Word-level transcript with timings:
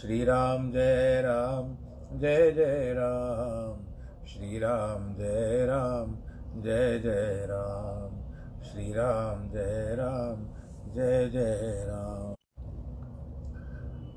श्री 0.00 0.24
राम 0.24 0.72
जय 0.72 1.22
राम, 1.22 1.76
जय 2.18 2.50
जय 2.50 2.92
राम। 2.96 3.86
श्री 4.26 4.58
राम 4.58 5.14
जय 5.14 5.66
राम, 5.66 6.16
जय 6.62 6.98
जय 6.98 7.46
राम। 7.50 8.20
श्री 8.62 8.92
राम 8.92 9.50
जय 9.50 9.96
राम, 9.98 10.46
जय 10.94 11.28
जय 11.28 11.84
राम। 11.86 12.34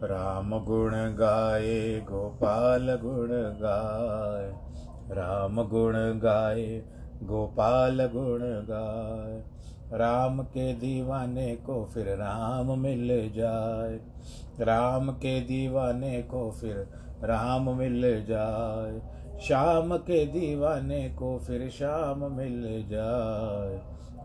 राम 0.03 0.63
गुण 0.65 0.91
गाए, 0.95 1.99
गोपाल 1.99 2.95
गुण 2.95 3.29
गाए। 3.31 4.53
राम 5.15 5.63
गुण 5.63 5.93
गाए, 5.95 6.83
गोपाल 7.23 8.05
गुण 8.05 8.39
गाए। 8.43 9.52
राम 9.91 10.41
के 10.41 10.73
दीवाने 10.73 11.55
को 11.55 11.85
फिर 11.85 12.07
राम 12.07 12.79
मिल 12.79 13.33
जाए। 13.35 13.99
राम 14.59 15.11
के 15.11 15.39
दीवाने 15.39 16.21
को 16.21 16.51
फिर 16.51 16.75
राम 17.23 17.77
मिल 17.77 18.25
जाए। 18.25 19.13
श्याम 19.39 19.97
के 19.97 20.25
दीवाने 20.25 21.09
को 21.09 21.39
फिर 21.39 21.69
श्याम 21.69 22.31
मिल 22.31 22.85
जाए। 22.87 23.81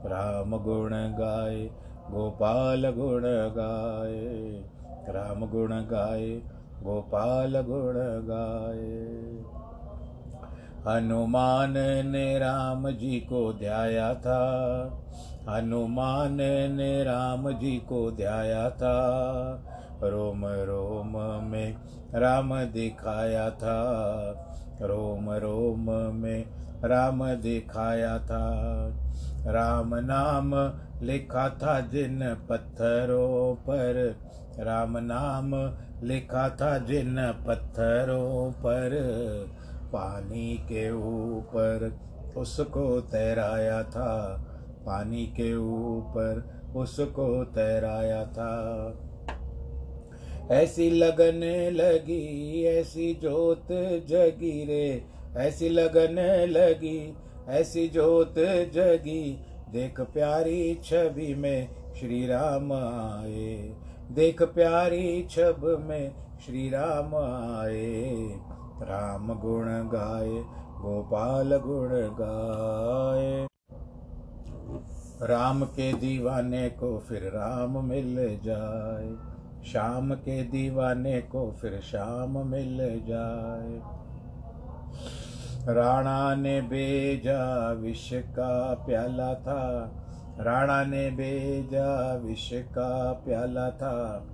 राम 0.09 0.57
गुण 0.63 0.91
गाए, 0.93 1.67
गोपाल 2.11 2.91
गुण 2.91 3.23
गाए। 3.27 4.63
राम 5.09 5.51
गुण 5.51 5.73
गाए, 5.73 6.31
गोपाल 6.83 7.61
गुण 7.61 7.95
गाए। 8.31 9.09
हनुमान 10.87 11.75
ने 12.07 12.39
राम 12.39 12.91
जी 12.91 13.21
को 13.21 13.53
ध्याया 13.53 14.15
था। 14.15 14.45
हनुमान 15.49 16.35
ने 16.73 17.05
राम 17.05 17.51
जी 17.51 17.77
को 17.77 18.11
ध्याया 18.11 18.71
था। 18.71 18.99
रोम 20.03 20.47
रोम 20.47 21.45
में 21.51 21.77
राम 22.15 22.65
दिखाया 22.65 23.51
था। 23.51 23.81
रोम 24.83 25.31
रोम 25.31 25.91
में 26.15 26.45
राम 26.85 27.35
दिखाया 27.35 28.19
था। 28.19 28.49
राम 29.47 29.95
नाम 29.95 30.55
लिखा 31.05 31.49
था 31.49 31.81
जिन 31.81 32.35
पत्थरों 32.51 33.55
पर। 33.55 34.17
राम 34.59 34.99
नाम 34.99 35.55
लिखा 36.07 36.49
था 36.49 36.79
जिन 36.79 37.33
पत्थरों 37.47 38.53
पर। 38.53 38.91
पानी 39.93 40.55
के 40.55 40.91
ऊपर 40.93 41.99
उसको 42.37 43.01
तैराया 43.01 43.83
था। 43.83 44.45
पानी 44.89 45.27
के 45.27 45.55
ऊपर 45.57 46.43
उसको 46.77 47.45
तैराया 47.45 48.25
था। 48.27 48.55
ऐसी 50.51 50.91
लगन 50.91 51.45
लगी, 51.75 52.65
ऐसी 52.65 53.15
जोत 53.15 53.69
जगी 54.09 54.65
रे 54.65 55.05
ऐसी 55.37 55.69
लगन 55.69 56.19
लगी, 56.51 57.17
ऐसी 57.49 57.89
जोत 57.89 58.35
जगी। 58.75 59.25
देख 59.73 60.01
प्यारी 60.01 60.81
छवि 60.85 61.35
में 61.35 61.69
श्री 61.95 62.27
राम 62.27 62.73
आए, 62.73 63.75
देख 64.11 64.43
प्यारी 64.43 65.27
छब 65.31 65.67
में 65.89 66.15
श्री 66.47 66.69
राम 66.71 67.15
आए। 67.15 68.15
राम 68.83 69.29
गुण 69.41 69.67
गाए, 69.67 70.43
गोपाल 70.81 71.57
गुण 71.57 71.89
गाए। 72.21 73.47
राम 75.23 75.65
के 75.65 75.93
दीवाने 75.93 76.69
को 76.69 76.99
फिर 76.99 77.23
राम 77.23 77.85
मिल 77.85 78.41
जाए। 78.45 79.15
शाम 79.65 80.15
के 80.15 80.43
दीवाने 80.43 81.21
को 81.21 81.53
फिर 81.53 81.81
शाम 81.81 82.47
मिल 82.47 82.79
जाए। 82.81 83.81
राणा 85.75 86.35
ने 86.35 86.61
बेजा 86.61 87.73
विष 87.73 88.11
का 88.15 88.75
प्याला 88.75 89.35
था। 89.35 89.93
राणा 90.41 90.85
ने 90.85 91.11
बेजा 91.11 92.15
विष 92.15 92.53
का 92.53 93.13
प्याला 93.13 93.71
था। 93.71 94.27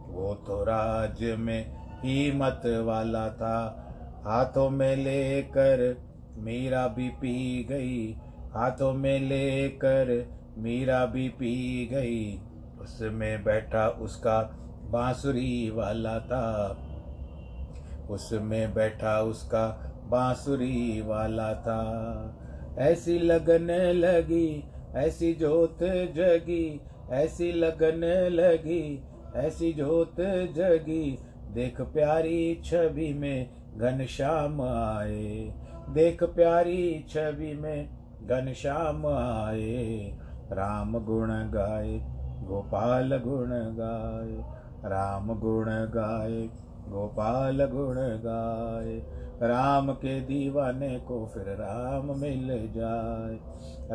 वो 0.10 0.34
तो 0.34 0.64
राज 0.64 1.36
में 1.40 1.76
ही 2.00 2.32
मत 2.32 2.62
वाला 2.66 3.30
था। 3.30 3.82
हाथों 4.26 4.70
में 4.70 4.96
लेकर 4.96 5.98
मीरा 6.38 6.88
भी 6.88 7.10
पी 7.10 7.64
गई। 7.64 8.14
हाथों 8.54 8.94
में 8.94 9.20
लेकर 9.20 10.30
मीरा 10.58 11.06
भी 11.06 11.30
पी 11.30 11.86
गई। 11.92 12.40
उसमें 12.82 13.44
बैठा 13.44 13.88
उसका 13.88 14.42
बांसुरी 14.90 15.70
वाला 15.70 16.20
था। 16.20 16.78
उसमें 18.10 18.74
बैठा 18.74 19.22
उसका 19.22 19.94
बांसुरी 20.10 21.02
वाला 21.02 21.54
था। 21.54 22.42
ऐसी 22.78 23.20
लगन 23.20 23.72
लगी, 23.92 24.64
ऐसी 24.96 25.34
जोत 25.34 25.78
जगी, 26.16 26.82
ऐसी 27.12 27.52
लगन 27.52 28.30
लगी, 28.32 29.04
ऐसी 29.36 29.74
जोत 29.74 30.16
जगी। 30.56 31.20
देख 31.52 31.82
प्यारी 31.82 32.62
छवि 32.66 33.14
में 33.14 33.55
घनश्याम 33.78 34.62
आए। 34.62 35.54
देख 35.90 36.24
प्यारी 36.24 37.06
छवि 37.10 37.54
में 37.54 37.90
घनश्याम 38.24 39.06
आए। 39.06 40.18
राम 40.52 41.06
गुण 41.06 41.28
गाए, 41.30 42.00
गोपाल 42.48 43.18
गुण 43.18 43.50
गाए। 43.52 44.56
राम 44.90 45.40
गुण 45.40 45.66
गाए, 45.70 46.50
गोपाल 46.88 47.66
गुण 47.66 47.96
गाए। 47.98 49.06
राम 49.42 49.92
के 49.92 50.22
दीवाने 50.22 51.00
को 51.00 51.26
फिर 51.34 51.44
राम 51.44 52.20
मिल 52.20 52.48
जाए। 52.76 53.40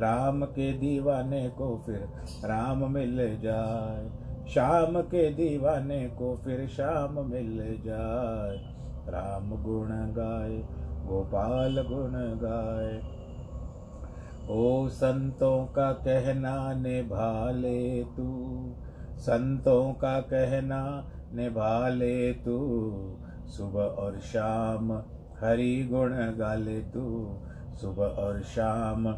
राम 0.00 0.44
के 0.44 0.72
दीवाने 0.72 1.48
को 1.48 1.82
फिर 1.86 2.08
राम 2.44 2.92
मिल 2.92 3.40
जाए। 3.40 4.30
शाम 4.48 5.00
के 5.00 5.30
दीवाने 5.30 6.06
को 6.06 6.36
फिर 6.36 6.66
शाम 6.66 7.30
मिल 7.30 7.82
जाए। 7.86 8.69
राम 9.10 9.50
गुण 9.62 9.88
गाए 9.90 10.58
गोपाल 11.06 11.82
गुण 11.82 12.12
गाए 12.14 13.20
ओ 14.50 14.88
संतों 14.88 15.66
का 15.66 15.92
कहना 15.92 16.74
निभा 16.74 17.50
ले 17.50 18.04
तू, 18.04 18.28
संतों 19.18 19.92
का 19.92 20.20
कहना 20.20 21.10
निभा 21.34 21.88
ले 21.88 22.32
तू। 22.32 22.56
सुबह 23.46 23.82
और 23.82 24.18
शाम 24.18 24.92
हरि 25.40 25.88
गुण 25.90 26.12
गाले 26.12 26.80
तू, 26.80 27.36
सुबह 27.80 28.04
और 28.04 28.42
शाम 28.42 29.08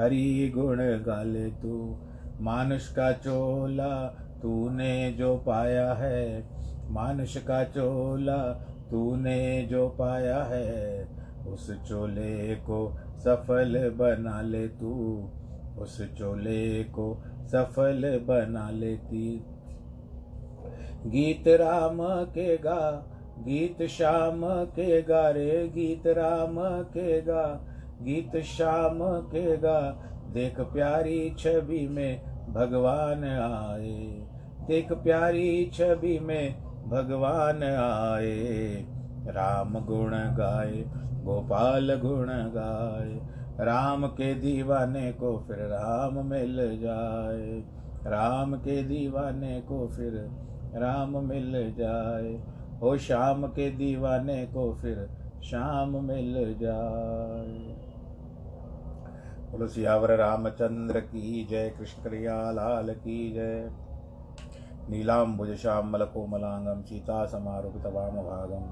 हरि 0.00 0.52
गुण 0.54 0.78
गाले 0.80 1.50
तू। 1.50 1.98
मानुष 2.40 2.88
का 2.92 3.12
चोला 3.12 4.06
तूने 4.42 5.12
जो 5.12 5.36
पाया 5.36 5.94
है, 5.94 6.50
मानुष 6.90 7.36
का 7.36 7.64
चोला 7.64 8.70
तूने 8.94 9.68
जो 9.70 9.88
पाया 9.88 10.42
है, 10.42 11.08
उस 11.48 11.88
चोले 11.88 12.54
को 12.54 12.96
सफल 13.18 13.92
बना 13.96 14.42
ले 14.42 14.68
तू। 14.68 14.92
उस 15.78 16.14
चोले 16.18 16.84
को 16.84 17.22
सफल 17.46 18.24
बना 18.28 18.70
लेती। 18.70 19.44
गीत 21.06 21.48
राम 21.48 22.24
के 22.24 22.56
गा, 22.56 23.10
गीत 23.38 23.82
श्याम 23.82 24.64
के 24.64 25.02
गा 25.02 25.30
रे, 25.30 25.68
गीत 25.68 26.06
राम 26.06 26.82
के 26.82 27.20
गा, 27.20 27.66
गीत 28.02 28.36
श्याम 28.36 28.98
के 29.20 29.56
गा। 29.56 29.80
देख 30.32 30.60
प्यारी 30.60 31.34
छवि 31.38 31.88
में 31.88 32.22
भगवान 32.52 33.24
आए, 33.24 34.28
देख 34.66 34.92
प्यारी 34.92 35.70
छवि 35.74 36.18
में 36.18 36.63
भगवान 36.86 37.62
आए, 37.62 38.86
राम 39.26 39.84
गुण 39.84 40.10
गाए, 40.10 40.84
गोपाल 41.24 41.94
गुण 41.94 42.28
गाए, 42.28 43.20
राम 43.64 44.06
के 44.06 44.34
दीवाने 44.34 45.12
को 45.12 45.38
फिर 45.38 45.56
राम 45.56 46.26
मिल 46.26 46.80
जाए, 46.80 47.64
राम 48.06 48.54
के 48.54 48.82
दीवाने 48.82 49.60
को 49.60 49.88
फिर 49.88 50.12
राम 50.74 51.24
मिल 51.24 51.74
जाए, 51.78 52.42
हो 52.82 52.96
शाम 52.98 53.46
के 53.46 53.70
दीवाने 53.70 54.46
को 54.46 54.74
फिर 54.74 55.08
शाम 55.44 56.04
मिल 56.04 56.56
जाए। 56.60 57.76
बोलो 59.50 59.66
सियावर 59.66 60.16
रामचंद्र 60.16 61.00
की 61.00 61.46
जय, 61.50 61.70
कृष्ण 61.78 62.10
लाल 62.52 62.94
की 62.94 63.32
जय। 63.32 63.83
नीलाम्बुज 64.90 65.54
श्यामल 65.56 66.04
कोमलांगम 66.04 66.82
सीता 66.82 67.24
समारूप 67.26 67.76
तवाम 67.84 68.16
भागम 68.16 68.64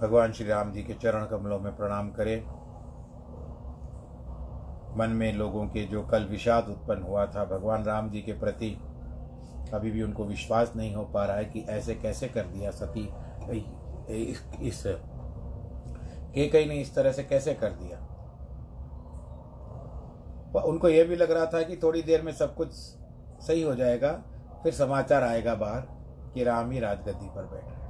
भगवान 0.00 0.32
श्री 0.32 0.46
राम 0.46 0.72
जी 0.72 0.82
के 0.82 0.94
चरण 0.94 1.24
कमलों 1.26 1.58
में 1.60 1.76
प्रणाम 1.76 2.10
करें। 2.10 2.40
मन 4.98 5.10
में 5.10 5.32
लोगों 5.32 5.66
के 5.66 5.84
जो 5.84 6.02
कल 6.02 6.24
विषाद 6.24 6.68
उत्पन्न 6.68 7.02
हुआ 7.02 7.26
था 7.26 7.44
भगवान 7.44 7.84
राम 7.84 8.10
जी 8.10 8.20
के 8.20 8.32
प्रति 8.32 8.70
अभी 9.74 9.90
भी 9.90 10.02
उनको 10.02 10.24
विश्वास 10.24 10.72
नहीं 10.76 10.94
हो 10.94 11.04
पा 11.04 11.24
रहा 11.26 11.36
है 11.36 11.44
कि 11.44 11.60
ऐसे 11.68 11.94
कैसे 11.94 12.28
कर 12.28 12.46
दिया 12.46 12.70
सती 12.70 13.08
इस, 13.50 14.42
इस 14.62 14.82
के 16.34 16.48
कई 16.48 16.64
ने 16.64 16.74
इस 16.74 16.94
तरह 16.94 17.12
से 17.12 17.22
कैसे 17.24 17.54
कर 17.54 17.72
दिया। 17.72 17.98
उनको 20.62 20.88
यह 20.88 21.04
भी 21.04 21.16
लग 21.16 21.30
रहा 21.30 21.46
था 21.46 21.62
कि 21.62 21.76
थोड़ी 21.82 22.02
देर 22.02 22.22
में 22.22 22.32
सब 22.32 22.54
कुछ 22.54 22.68
सही 23.40 23.62
हो 23.62 23.74
जाएगा, 23.74 24.12
फिर 24.62 24.72
समाचार 24.72 25.22
आएगा 25.22 25.54
बाहर 25.54 25.80
कि 26.34 26.44
राम 26.44 26.70
ही 26.70 26.80
राजगद्दी 26.80 27.28
पर 27.28 27.44
बैठ 27.44 27.64
रहे 27.64 27.82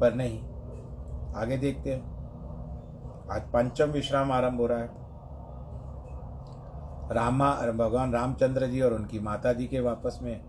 पर 0.00 0.14
नहीं, 0.14 0.38
आगे 1.34 1.56
देखते 1.56 1.94
हैं। 1.94 2.16
आज 3.30 3.42
पंचम 3.50 3.90
विश्राम 3.90 4.32
आरंभ 4.32 4.60
हो 4.60 4.66
रहा 4.66 4.78
है। 4.78 5.06
रामा 7.12 7.50
भगवान 7.72 8.12
रामचंद्र 8.12 8.66
जी 8.66 8.80
और 8.80 8.94
उनकी 8.94 9.18
माता 9.20 9.52
जी 9.52 9.66
के 9.66 9.80
वापस 9.80 10.18
में। 10.22 10.40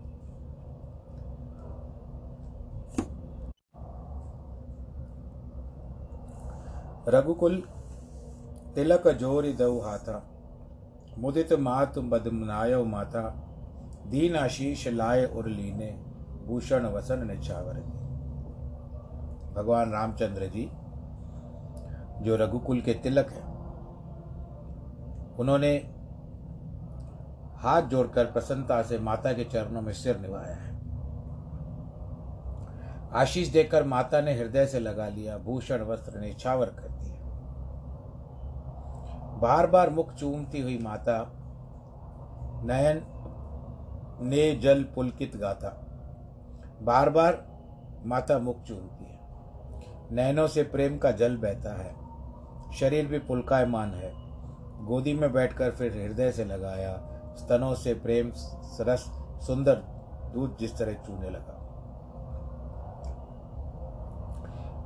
रघुकुल, 7.08 7.62
तिलक 8.74 9.08
जोरी 9.10 9.52
दऊ 9.52 9.80
हाथा 9.80 10.18
मुदित 11.20 11.52
मात 11.52 11.98
बदमनायो 11.98 12.84
माता, 12.84 13.22
दीन 14.06 14.36
आशीष 14.36 14.86
लाए 14.88 15.24
उर्ली 15.26 15.72
ने 15.72 15.90
भूषण 16.46 16.86
वसन 16.86 17.26
निछावर 17.26 17.74
भगवान 19.54 19.92
रामचंद्र 19.92 20.46
जी, 20.46 20.64
जो 22.22 22.36
रघुकुल 22.36 22.80
के 22.80 22.94
तिलक 22.94 23.30
हैं, 23.30 23.48
उन्होंने 25.36 25.72
हाथ 27.56 27.82
जोड़कर 27.82 28.24
प्रसन्नता 28.24 28.82
से 28.82 28.98
माता 28.98 29.32
के 29.32 29.44
चरणों 29.44 29.82
में 29.82 29.92
सिर 29.92 30.18
निभाया 30.18 30.54
है। 30.54 30.68
आशीष 33.12 33.48
देकर 33.48 33.84
माता 33.84 34.20
ने 34.20 34.34
हृदय 34.34 34.66
से 34.66 34.80
लगा 34.80 35.08
लिया, 35.08 35.38
भूषण 35.38 35.82
वस्त्र 35.82 36.20
निछावर 36.20 36.66
कर 36.66 36.88
दिया। 36.88 37.09
बार 39.40 39.66
बार 39.66 39.90
मुख 39.90 40.12
चूमती 40.12 40.60
हुई 40.60 40.78
माता 40.78 41.32
नयन 42.64 43.02
ने 44.28 44.52
जल 44.52 44.82
पुलकित 44.82 45.36
गाता। 45.36 45.68
बार 46.82 47.10
बार 47.10 47.46
माता 48.06 48.38
मुख 48.38 48.62
चूमती 48.62 49.04
है। 49.04 49.20
नैनों 50.12 50.46
से 50.46 50.62
प्रेम 50.62 50.98
का 50.98 51.10
जल 51.10 51.36
बहता 51.36 51.72
है। 51.82 51.94
शरीर 52.72 53.06
भी 53.06 53.18
पुलकायमान 53.18 53.94
है। 53.94 54.12
गोदी 54.86 55.14
में 55.14 55.32
बैठकर 55.32 55.70
फिर 55.70 55.92
हृदय 55.92 56.32
से 56.32 56.44
लगाया। 56.44 56.92
स्तनों 57.36 57.74
से 57.74 57.94
प्रेम 57.94 58.30
सरस 58.62 59.00
सुंदर 59.46 59.74
दूध 60.34 60.58
जिस 60.58 60.78
तरह 60.78 60.92
चूने 60.92 61.30
लगा। 61.30 61.56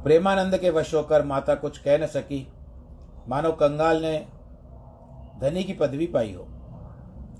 प्रेमानंद 0.05 0.59
के 0.59 0.71
वश 0.71 0.95
होकर 0.95 1.25
माता 1.25 1.55
कुछ 1.55 1.79
कह 1.79 1.99
न 1.99 2.07
सकी। 2.07 2.53
मानो 3.29 3.53
कंगाल 3.53 4.03
ने 4.03 4.34
धनी 5.41 5.65
की 5.65 5.73
पदवी 5.73 6.07
पाई 6.07 6.33
हो। 6.33 6.49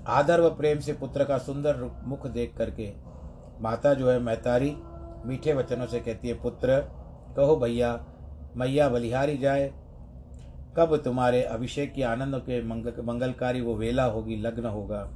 आदर 0.07 0.41
व 0.41 0.49
प्रेम 0.49 0.79
से 0.79 0.93
पुत्र 0.93 1.23
का 1.23 1.37
सुंदर 1.37 2.01
मुख 2.03 2.27
देख 2.27 2.53
करके 2.57 2.93
माता 3.61 3.93
जो 3.93 4.11
है 4.11 4.19
मैतारी, 4.19 4.77
मीठे 5.25 5.53
वचनों 5.53 5.85
से 5.85 5.99
कहती 5.99 6.27
है, 6.27 6.33
पुत्र, 6.33 6.79
कहो 7.37 7.55
भैया, 7.55 8.05
मैया 8.55 8.89
बलिहारी 8.89 9.37
जाए। 9.37 9.73
कब 10.77 10.97
तुम्हारे 10.97 11.43
अभिषेक 11.43 11.93
की 11.93 12.01
आनंद 12.01 12.35
के 12.35 12.61
मंगलकारी 13.01 13.61
वो 13.61 13.75
वेला 13.75 14.03
होगी, 14.03 14.35
लग्न 14.35 14.65
होगा। 14.65 15.09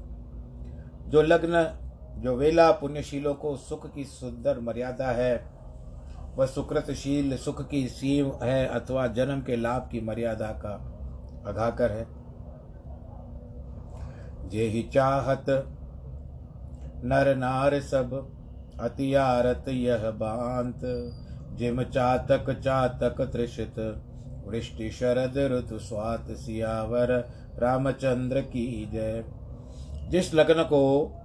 जो 1.07 1.21
लग्न, 1.21 1.77
जो 2.21 2.35
वेला 2.35 2.71
पुण्यशीलों 2.71 3.33
को 3.33 3.55
सुख 3.55 3.93
की 3.93 4.03
सुंदर 4.03 4.59
मर्यादा 4.59 5.07
है, 5.07 5.49
वह 6.35 6.45
सुकृतशील, 6.45 7.37
सुख 7.37 7.69
की 7.69 7.87
सीम 7.87 8.31
है 8.43 8.65
अथवा 8.67 9.07
जन्म 9.07 9.41
के 9.41 9.55
लाभ 9.55 9.89
की 9.91 10.01
मर्यादा 10.01 10.47
का 10.47 10.95
अघाकर 11.47 11.91
है। 11.91 12.18
जे 14.47 14.63
ही 14.63 14.83
चाहत, 14.83 15.45
नर 17.03 17.35
नार 17.35 17.79
सब 17.79 18.31
अतियारत 18.79 19.65
यह 19.69 20.11
बांत। 20.11 20.81
जिम 21.57 21.83
चातक 21.83 22.59
चातक 22.59 23.21
त्रिषित 23.21 24.03
वृष्टि 24.47 24.91
शरद 24.91 25.37
ऋतु 25.37 25.79
स्वात 25.79 26.31
सियावर, 26.31 27.11
रामचंद्र 27.57 28.41
की 28.41 28.89
जय। 28.93 29.23
जिस 30.09 30.33
लग्न 30.33 30.63
को 30.63 31.15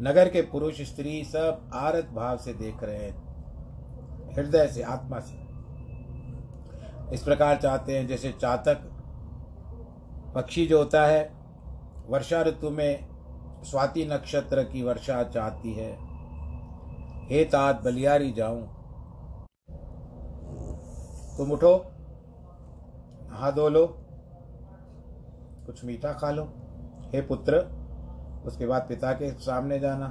नगर 0.00 0.28
के 0.28 0.42
पुरुष 0.42 0.80
स्त्री 0.80 1.24
सब 1.24 1.70
आरत 1.74 2.08
भाव 2.08 2.36
से 2.36 2.54
देख 2.54 2.82
रहे 2.82 2.96
हैं, 2.96 4.34
हृदय 4.34 4.66
से, 4.66 4.82
आत्मा 4.82 5.20
से, 5.20 5.36
इस 7.14 7.22
प्रकार 7.22 7.56
चाहते 7.56 7.98
हैं 7.98 8.06
जैसे 8.06 8.32
चातक 8.32 8.78
पक्षी 10.34 10.66
जो 10.66 10.78
होता 10.78 11.06
है 11.06 11.37
वर्षा 12.08 12.42
ऋतु 12.42 12.70
में 12.70 13.08
स्वाति 13.62 14.04
नक्षत्र 14.04 14.62
की 14.62 14.82
वर्षा 14.82 15.22
चाहती 15.22 15.72
है। 15.72 15.98
हे 17.28 17.44
तात, 17.44 17.82
बलियारी 17.82 18.32
जाऊँ। 18.32 18.62
तुम 21.36 21.52
उठो, 21.52 21.84
नहा 23.30 23.50
धो 23.50 23.68
लो, 23.68 23.86
कुछ 25.66 25.84
मीठा 25.84 26.12
खा 26.12 26.30
लो। 26.30 26.44
हे 27.14 27.20
पुत्र, 27.20 27.56
उसके 28.46 28.66
बाद 28.66 28.82
पिता 28.88 29.12
के 29.12 29.32
सामने 29.32 29.78
जाना। 29.78 30.06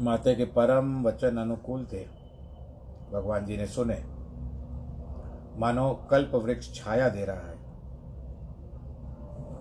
माता 0.00 0.34
के 0.34 0.44
परम 0.44 1.04
वचन 1.04 1.36
अनुकूल 1.36 1.86
थे। 1.92 2.04
भगवान 3.12 3.46
जी 3.46 3.56
ने 3.56 3.66
सुने। 3.66 4.04
मानो 5.60 6.06
कल्प 6.10 6.34
वृक्ष 6.34 6.74
छाया 6.74 7.08
दे 7.08 7.24
रहा 7.24 7.36
है। 7.36 7.67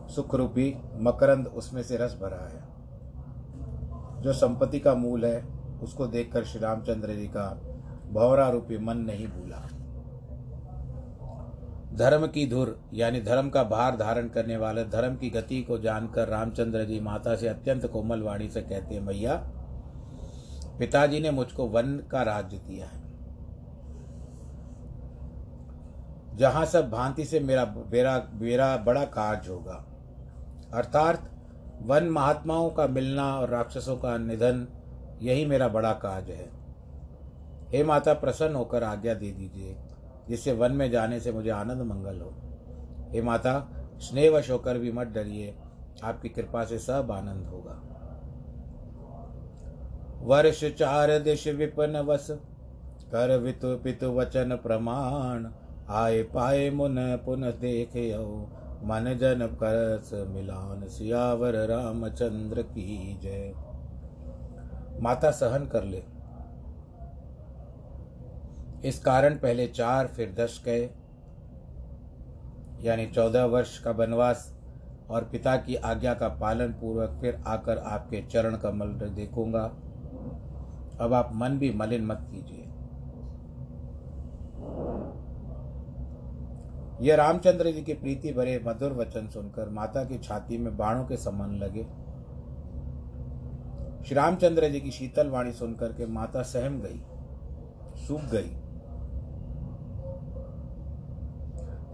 सुख 0.08 0.36
रूपी 0.36 0.76
मकरंद 0.96 1.48
उसमें 1.48 1.84
से 1.84 1.98
रस 1.98 2.18
भरा 2.22 2.46
है। 2.48 4.22
जो 4.22 4.34
संपत्ति 4.34 4.80
का 4.80 4.94
मूल 4.96 5.26
है, 5.26 5.46
उसको 5.82 6.08
देखकर 6.08 6.44
श्री 6.44 6.60
रामचंद्र 6.60 7.16
जी 7.16 7.28
का 7.28 7.50
भौरा 8.12 8.50
रूपी 8.50 8.78
मन 8.78 8.98
नहीं 8.98 9.28
भूला। 9.28 9.58
धर्म 11.94 12.28
की 12.28 12.46
धुर, 12.48 12.80
यानी 12.94 13.22
धर्म 13.22 13.50
का 13.50 13.64
भार 13.64 13.98
धारण 13.98 14.28
करने 14.28 14.58
वाले 14.58 14.84
धर्म 14.84 15.16
की 15.16 15.30
गति 15.30 15.62
को 15.62 15.78
जानकर 15.78 16.28
रामचंद्र 16.28 16.84
जी 16.84 17.00
माता 17.00 17.36
से 17.36 17.48
अत्यंत 17.48 17.86
कोमल 17.86 18.22
वाणी 18.22 18.50
से 18.50 18.62
कहते 18.62 18.96
हैं 18.96 19.06
भैया 19.06 19.36
पिताजी 20.80 21.20
ने 21.20 21.32
मुझको 21.32 21.68
वन 21.68 21.98
का 22.12 22.22
राज्य 22.22 22.58
दिया 22.58 22.86
है। 22.86 23.06
जहाँ 26.38 26.66
सब 26.66 26.90
भांति 26.90 27.26
से 27.26 27.40
मेरा 27.40 27.66
मेरा 27.92 28.28
मेरा 28.34 28.78
बड़ा 28.78 29.04
कार्य 29.06 29.50
होगा 29.50 29.86
अर्थात, 30.74 31.32
वन 31.82 32.04
महात्माओं 32.04 32.70
का 32.70 32.88
मिलना 32.88 33.40
और 33.40 33.50
राक्षसों 33.50 33.98
का 33.98 34.18
निधन, 34.18 34.68
यही 35.22 35.46
मेरा 35.46 35.68
बड़ा 35.68 35.94
काज 35.94 36.30
है। 36.30 36.52
हे 37.70 37.84
माता, 37.84 38.14
प्रसन्न 38.14 38.56
होकर 38.56 38.84
आज्ञा 38.84 39.14
दे 39.14 39.32
दीजिए, 39.32 39.76
जिससे 40.30 40.52
वन 40.52 40.72
में 40.72 40.92
जाने 40.92 41.20
से 41.20 41.32
मुझे 41.32 41.50
आनंद 41.50 41.82
मंगल 41.82 42.22
हो। 42.22 42.34
हे 43.12 43.22
माता, 43.22 43.70
स्नेहवश 43.98 44.52
होकर 44.52 44.78
भी 44.78 44.92
मत 44.92 45.08
डरिए, 45.08 45.56
आपकी 46.04 46.30
कृपा 46.30 46.66
से 46.66 46.80
सब 46.80 47.12
आनंद 47.12 47.48
होगा। 47.48 47.84
वर्ष 50.22 50.64
चार 50.64 51.20
दिश 51.20 51.48
विपन 51.48 51.98
वस, 51.98 52.28
कर 53.12 53.38
वितु 53.38 53.78
पितु 53.78 54.08
वचन 54.08 54.56
प्रमाण, 54.56 55.48
आए 55.90 56.24
पाए 56.24 56.70
मुन 56.70 56.96
पुन 57.18 57.42
देख 57.42 57.92
मन 58.84 59.14
जन 59.18 59.46
करस 59.54 60.10
मिलान 60.28 60.88
सियावर 60.88 61.56
रामचंद्र 61.68 62.62
की 62.62 63.18
जय। 63.24 63.54
माता 65.02 65.32
सहन 65.32 65.66
कर 65.66 65.84
ले। 65.84 66.04
इस 68.88 69.00
कारण 69.00 69.38
पहले 69.38 69.68
चार 69.68 70.08
फिर 70.08 70.34
दस 70.40 70.62
गए, 70.66 70.90
यानी 72.82 73.06
चौदह 73.08 73.46
वर्ष 73.46 73.78
का 73.80 73.92
वनवास 73.92 74.54
और 75.10 75.24
पिता 75.24 75.56
की 75.58 75.76
आज्ञा 75.76 76.14
का 76.14 76.28
पालन 76.38 76.74
पूर्वक 76.74 77.18
फिर 77.22 77.42
आकर 77.48 77.78
आपके 77.78 78.22
चरण 78.22 78.56
कमल 78.56 78.88
देखूँगा। 79.16 79.64
अब 81.02 81.14
आप 81.14 81.32
मन 81.34 81.58
भी 81.60 81.72
मलिन 81.74 82.06
मत 82.06 82.28
कीजिए। 82.32 82.57
यह 87.02 87.16
रामचंद्र 87.16 87.72
जी 87.72 87.82
की 87.82 87.94
प्रीति 87.94 88.32
भरे 88.34 88.60
मधुर 88.66 88.94
वचन 88.94 89.28
सुनकर 89.28 89.70
माता 89.70 90.04
की 90.04 90.18
छाती 90.18 90.58
में 90.58 90.76
बाणों 90.78 91.04
के 91.06 91.18
समान 91.18 91.58
लगे। 91.58 91.84
श्री 94.06 94.16
रामचंद्र 94.16 94.70
जी 94.70 94.80
की 94.80 94.92
शीतल 94.92 95.30
वाणी 95.30 95.52
सुनकर 95.52 95.94
के 95.94 96.06
माता 96.06 96.42
सहम 96.44 96.80
गई, 96.82 97.00
सूख 97.98 98.22
गई। 98.32 98.56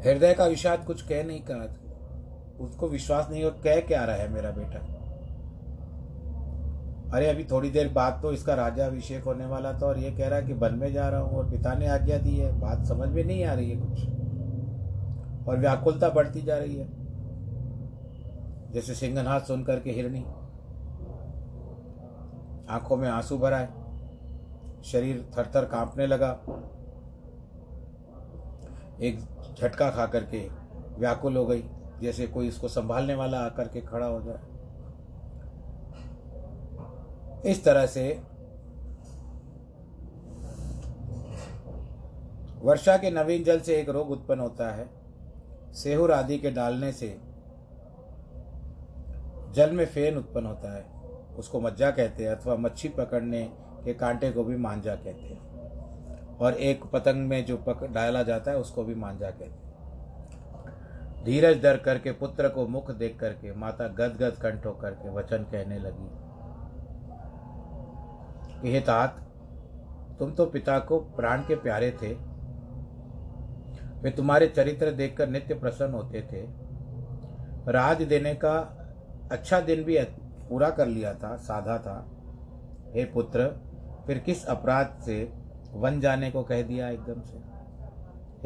हृदय 0.04 0.34
का 0.34 0.46
विषाद 0.46 0.86
कुछ 0.86 1.02
कह 1.02 1.24
नहीं 1.24 1.42
कहा 1.42 1.68
उसको 2.60 2.88
विश्वास 2.88 3.30
नहीं 3.32 3.44
हो 3.44 3.50
कह 3.64 3.80
क्या 3.82 4.04
रहा 4.06 4.16
है 4.16 4.32
मेरा 4.34 4.52
बेटा? 4.52 4.80
अरे 7.14 7.30
अभी 7.30 7.44
थोड़ी 7.44 7.70
देर 7.70 7.88
बाद 7.94 8.20
तो 8.22 8.32
इसका 8.32 8.54
राजा 8.54 8.86
अभिषेक 8.86 9.24
होने 9.24 9.46
वाला 9.46 9.74
था 9.74 9.86
और 9.86 10.00
ये 10.00 10.12
कह 10.12 10.28
रहा 10.28 10.40
है 10.40 10.46
कि 10.46 10.54
बन 10.56 10.76
में 10.76 10.92
जा 10.94 11.08
रहा 11.10 11.20
हूँ 11.20 11.38
और 11.38 11.50
पिता 11.52 11.74
ने 11.74 11.88
आज्ञा 11.88 12.18
दी 12.18 12.36
है। 12.38 12.60
बात 12.62 12.86
समझ 12.86 13.10
में 13.10 13.24
नहीं 13.24 13.44
आ 13.46 13.54
रही 13.54 13.70
है 13.72 13.78
कुछ। 13.78 14.23
और 15.48 15.58
व्याकुलता 15.58 16.10
बढ़ती 16.10 16.42
जा 16.42 16.58
रही 16.58 16.76
है। 16.76 16.88
जैसे 18.72 18.96
सिंगनहाथ 18.96 19.42
सुनकर 19.42 19.80
के 19.80 19.92
हिरणी 19.92 20.24
आँखों 22.70 22.98
में 22.98 23.10
आँसू 23.10 23.38
भराए। 23.38 23.68
शरीर 24.84 25.30
थर 25.38 25.52
थर 25.56 25.66
कांपने 25.66 26.08
लगा। 26.08 26.30
एक 29.02 29.20
झटका 29.60 29.90
खा 29.90 30.06
करके 30.06 30.40
व्याकुल 31.00 31.38
हो 31.38 31.46
गई, 31.46 31.64
जैसे 32.02 32.28
कोई 32.28 32.48
इसको 32.48 32.68
संभालने 32.68 33.16
वाला 33.16 33.40
आकर 33.40 33.68
के 33.68 33.82
खड़ा 33.82 34.06
हो 34.06 34.22
जाए। 34.22 34.40
इस 37.52 37.64
तरह 37.64 37.86
से 37.86 38.22
वर्षा 42.62 42.98
के 42.98 43.10
नवीन 43.12 43.44
जल 43.44 43.60
से 43.60 43.76
एक 43.76 43.90
रोग 43.90 44.12
उत्पन्न 44.12 44.40
होता 44.40 44.72
है। 44.72 45.03
सेहुर 45.74 46.12
आदि 46.12 46.38
के 46.38 46.52
डालने 46.52 46.92
से 46.92 47.20
जल 49.52 49.72
में 49.72 49.86
फेन 49.86 50.18
उत्पन्न 50.18 50.46
होता 50.46 50.76
है। 50.76 50.84
उसको 51.38 51.62
मज्जा 51.62 51.92
कहते 51.92 52.24
हैं 52.24 52.36
अथवा 52.36 52.56
मच्छी 52.56 52.90
पकड़ने 52.90 53.54
के 53.86 53.94
कांटे 53.94 54.32
को 54.32 54.44
भी 54.44 54.58
मांझा 54.58 54.96
कहते 54.96 55.28
हैं। 55.28 55.54
और 56.38 56.54
एक 56.54 56.86
पतंग 56.86 57.28
में 57.28 57.46
जो 57.46 57.58
पक, 57.58 57.84
डाला 57.84 58.24
जाता 58.24 58.52
है, 58.52 58.58
उसको 58.58 58.84
भी 58.84 58.96
मांझा 58.96 59.30
कहते 59.30 59.46
हैं। 59.46 59.64
धीरज 61.24 61.64
धर 61.64 61.78
करके 61.78 62.12
पुत्र 62.12 62.50
को 62.50 62.68
मुख 62.68 62.92
देख 62.92 63.20
करके, 63.20 63.56
माता 63.56 63.88
गदगद 63.88 64.34
कंठ 64.42 64.66
होकर 64.66 64.92
के 64.92 65.10
वचन 65.10 65.38
कहने 65.38 65.80
लगी। 65.80 66.10
कि 68.62 68.72
हे 68.72 68.80
तात, 68.80 69.20
तुम 70.20 70.32
तो 70.32 70.46
पिता 70.46 70.80
को 70.80 71.00
प्राण 71.00 71.42
के 71.42 71.56
प्यारे 71.56 71.92
थे 71.92 72.33
वे 74.04 74.12
तुम्हारे 74.12 74.48
चरित्र 74.48 74.92
देखकर 74.92 75.30
नित्य 75.30 75.54
प्रसन्न 75.54 75.94
होते 75.94 76.22
थे। 76.22 76.42
राज 77.72 78.02
देने 78.02 78.34
का 78.34 78.56
अच्छा 79.32 79.60
दिन 79.60 79.84
भी 79.84 79.98
पूरा 80.50 80.70
कर 80.70 80.88
लिया 80.88 81.14
था 81.14 81.36
साधा 81.36 81.78
था। 81.78 82.12
हे 82.96 83.06
पुत्र 83.06 83.48
फिर 84.08 84.18
किस 84.18 84.46
अपराध 84.46 85.00
से 85.06 85.34
वन 85.74 86.00
जाने 86.00 86.32
को 86.32 86.44
कह 86.44 86.62
दिया 86.62 86.90
एकदम 86.90 87.22
से? 87.22 87.38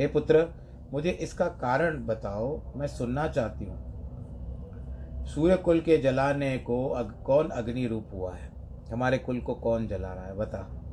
हे 0.01 0.07
पुत्र 0.07 0.47
मुझे 0.91 1.09
इसका 1.09 1.45
कारण 1.45 2.05
बताओ 2.05 2.73
मैं 2.75 2.87
सुनना 2.87 3.27
चाहती 3.27 3.65
हूँ। 3.65 5.25
सूर्य 5.25 5.55
कुल 5.55 5.79
के 5.79 5.97
जलाने 5.97 6.57
को 6.57 6.89
अग, 6.89 7.11
कौन 7.25 7.49
अग्नि 7.49 7.87
रूप 7.87 8.09
हुआ 8.13 8.35
है? 8.35 8.51
हमारे 8.91 9.17
कुल 9.17 9.39
को 9.39 9.55
कौन 9.55 9.87
जला 9.87 10.13
रहा 10.13 10.25
है? 10.25 10.35
बता। 10.35 10.83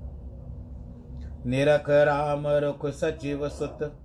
निरख 1.47 1.90
राम 1.90 2.47
रुख 2.47 2.87
सचिव 2.87 3.49
सुत। 3.49 4.00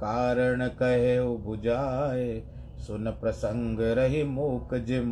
कारण 0.00 0.66
कहे 0.68 1.20
बुझाए 1.20 2.42
सुन 2.78 3.10
प्रसंग 3.10 3.80
रही 3.80 4.22
मूक 4.24 4.74
जिम, 4.74 5.10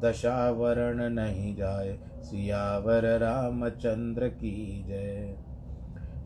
दशावरण 0.00 1.02
नहीं 1.14 1.56
जाए, 1.56 1.98
सियावर 2.22 3.04
रामचंद्र 3.18 4.28
की 4.28 4.84
जय। 4.88 5.36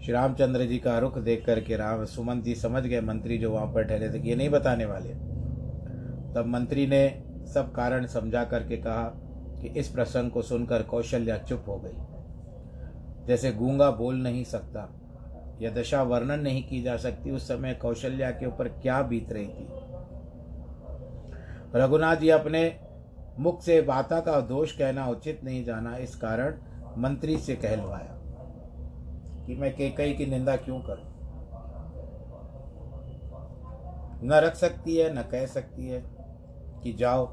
श्री 0.02 0.12
रामचंद्र 0.12 0.64
जी 0.64 0.78
का 0.78 0.98
रुख 0.98 1.18
देख 1.18 1.44
करके 1.46 1.76
राम 1.76 2.04
सुमंत 2.04 2.44
जी 2.44 2.54
समझ 2.54 2.82
गए 2.82 3.00
मंत्री 3.00 3.38
जो 3.38 3.50
वहाँ 3.50 3.66
पर 3.66 3.82
ठहरे 3.82 4.10
थे 4.10 4.28
ये 4.28 4.36
नहीं 4.36 4.50
बताने 4.50 4.84
वाले। 4.84 5.14
तब 6.34 6.44
मंत्री 6.46 6.86
ने 6.86 7.22
सब 7.54 7.72
कारण 7.72 8.06
समझा 8.06 8.44
करके 8.44 8.76
कहा 8.76 9.04
कि 9.60 9.68
इस 9.68 9.88
प्रसंग 9.88 10.30
को 10.30 10.42
सुनकर 10.42 10.82
कौशल्या 10.82 11.38
चुप 11.38 11.64
हो 11.68 11.76
गई। 11.76 13.26
जैसे 13.26 13.52
गूँगा 13.52 13.90
बोल 13.90 14.16
नहीं 14.16 14.44
सकता 14.44 14.88
यह 15.60 15.70
दशा 15.70 16.02
वर्णन 16.02 16.40
नहीं 16.40 16.68
की 16.68 16.82
जा 16.82 16.96
सकती, 16.96 17.30
उस 17.30 17.48
समय 17.48 17.74
कौशल्या 17.74 18.30
के 18.30 18.46
ऊपर 18.46 18.68
क्या 18.68 19.02
बीत 19.02 19.32
रही 19.32 19.48
थी? 19.48 19.68
रघुनाथ 21.74 22.16
जी 22.16 22.28
अपने 22.28 22.80
मुख 23.38 23.62
से 23.62 23.80
बाता 23.80 24.20
का 24.20 24.40
दोष 24.40 24.72
कहना 24.72 25.08
उचित 25.08 25.44
नहीं 25.44 25.64
जाना, 25.64 25.96
इस 25.96 26.16
कारण 26.16 26.54
मंत्री 26.96 27.38
से 27.38 27.54
कहलवाया 27.54 28.14
कि 29.46 29.56
मैं 29.56 29.76
केकई 29.76 30.12
की 30.12 30.26
निंदा 30.26 30.56
क्यों 30.56 30.80
करूँ? 30.80 31.18
न 34.24 34.32
रख 34.32 34.54
सकती 34.54 34.96
है, 34.96 35.18
न 35.18 35.22
कह 35.22 35.46
सकती 35.46 35.88
है 35.88 36.04
कि 36.82 36.92
जाओ। 36.92 37.26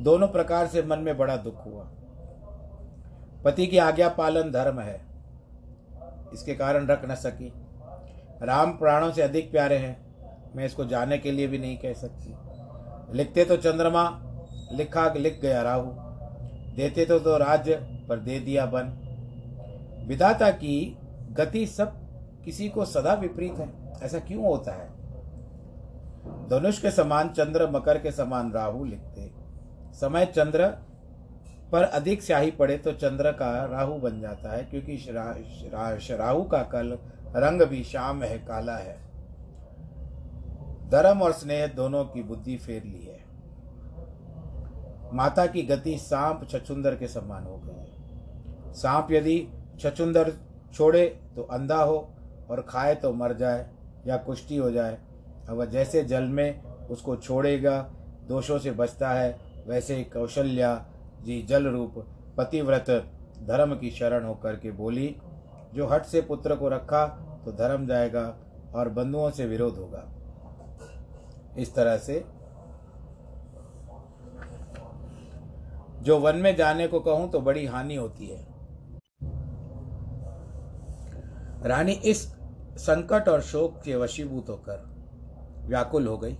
दोनों 0.00 0.28
प्रकार 0.28 0.66
से 0.66 0.82
मन 0.82 0.98
में 0.98 1.18
बड़ा 1.18 1.36
दुख 1.36 1.66
हुआ। 1.66 1.84
पति 3.44 3.66
की 3.66 3.78
आज्ञा 3.78 4.08
पालन 4.08 4.50
धर्म 4.50 4.80
है। 4.80 5.11
इसके 6.32 6.54
कारण 6.54 6.86
रख 6.86 7.10
न 7.10 7.14
सकी। 7.14 7.52
राम 8.42 8.72
प्राणों 8.72 9.12
से 9.12 9.22
अधिक 9.22 9.50
प्यारे 9.50 9.76
हैं। 9.76 10.12
मैं 10.56 10.64
इसको 10.64 10.84
जाने 10.84 11.18
के 11.18 11.32
लिए 11.32 11.46
भी 11.46 11.58
नहीं 11.58 11.76
कह 11.76 11.92
सकती। 11.92 12.34
लिखते 13.16 13.44
तो 13.44 13.56
चंद्रमा, 13.56 14.22
लिखा 14.72 15.12
लिख 15.12 15.40
गया 15.40 15.62
राहु। 15.62 15.92
देते 16.76 17.04
तो 17.04 17.18
तो 17.18 17.36
राज्य, 17.36 17.74
पर 18.08 18.18
दे 18.18 18.38
दिया 18.38 18.66
बन 18.66 18.98
विधाता 20.08 20.50
की 20.50 20.98
गति 21.32 21.66
सब 21.66 21.92
किसी 22.44 22.68
को 22.68 22.84
सदा 22.84 23.14
विपरीत 23.14 23.52
है। 23.52 23.92
ऐसा 24.02 24.18
क्यों 24.18 24.44
होता 24.44 24.72
है? 24.72 24.88
धनुष 26.48 26.78
के 26.78 26.90
समान 26.90 27.28
चंद्र, 27.28 27.70
मकर 27.70 27.98
के 27.98 28.12
समान 28.12 28.52
राहु 28.52 28.84
लिखते। 28.84 29.30
समय 30.00 30.26
चंद्र 30.26 30.74
पर 31.72 31.82
अधिक 31.82 32.22
स्याही 32.22 32.50
पड़े 32.50 32.76
तो 32.78 32.92
चंद्र 32.94 33.30
का 33.32 33.52
राहु 33.66 33.94
बन 33.94 34.20
जाता 34.20 34.56
है, 34.56 34.64
क्योंकि 34.64 34.96
राहु 36.12 36.42
का 36.44 36.62
कल 36.72 36.98
रंग 37.36 37.62
भी 37.62 37.82
शाम 37.84 38.22
है, 38.22 38.38
काला 38.38 38.76
है। 38.76 38.96
धर्म 40.90 41.22
और 41.22 41.32
स्नेह 41.32 41.66
दोनों 41.66 42.04
की 42.04 42.22
बुद्धि 42.22 42.56
फेर 42.56 42.82
ली 42.84 43.02
है। 43.02 43.20
माता 45.14 45.46
की 45.46 45.62
गति 45.62 45.96
सांप 45.98 46.46
छछुंदर 46.50 46.94
के 46.96 47.08
समान 47.08 47.44
हो 47.44 47.56
गई 47.56 47.72
है। 47.72 48.72
सांप 48.74 49.12
यदि 49.12 49.46
छछुंदर 49.80 50.32
छोड़े 50.74 51.04
तो 51.36 51.42
अंधा 51.52 51.76
हो 51.76 51.96
और 52.50 52.60
खाए 52.68 52.94
तो 52.94 53.12
मर 53.14 53.32
जाए 53.32 53.66
या 54.06 54.16
कुश्ती 54.18 54.56
हो 54.56 54.70
जाए, 54.70 54.98
अब 55.48 55.64
जैसे 55.64 56.02
जल 56.04 56.24
में 56.24 56.62
उसको 56.62 57.16
छोड़ेगा, 57.16 57.80
दोषों 58.28 58.58
से 58.58 58.70
बचता 58.72 59.10
है, 59.10 59.38
वैसे 59.66 60.02
कौशल्या 60.04 60.74
जी 61.24 61.42
जल 61.42 61.66
रूप 61.66 61.94
पतिव्रत, 62.38 62.90
धर्म 63.42 63.74
की 63.74 63.90
शरण 63.90 64.24
होकर 64.24 64.56
के 64.56 64.70
बोली, 64.72 65.14
जो 65.74 65.86
हट 65.86 66.04
से 66.04 66.20
पुत्र 66.20 66.56
को 66.56 66.68
रखा 66.68 67.06
तो 67.44 67.52
धर्म 67.52 67.86
जाएगा 67.86 68.24
और 68.74 68.88
बंधुओं 68.88 69.30
से 69.30 69.46
विरोध 69.46 69.76
होगा। 69.76 70.04
इस 71.58 71.74
तरह 71.74 71.96
से 71.98 72.24
जो 76.02 76.18
वन 76.18 76.36
में 76.36 76.54
जाने 76.56 76.86
को 76.86 77.00
कहूँ 77.00 77.30
तो 77.30 77.40
बड़ी 77.40 77.66
हानि 77.66 77.96
होती 77.96 78.26
है। 78.26 78.40
रानी 81.64 81.92
इस 81.92 82.22
संकट 82.78 83.28
और 83.28 83.40
शोक 83.42 83.80
के 83.84 83.96
वशीभूत 83.96 84.48
होकर 84.48 84.84
व्याकुल 85.66 86.06
हो 86.06 86.16
गई। 86.18 86.34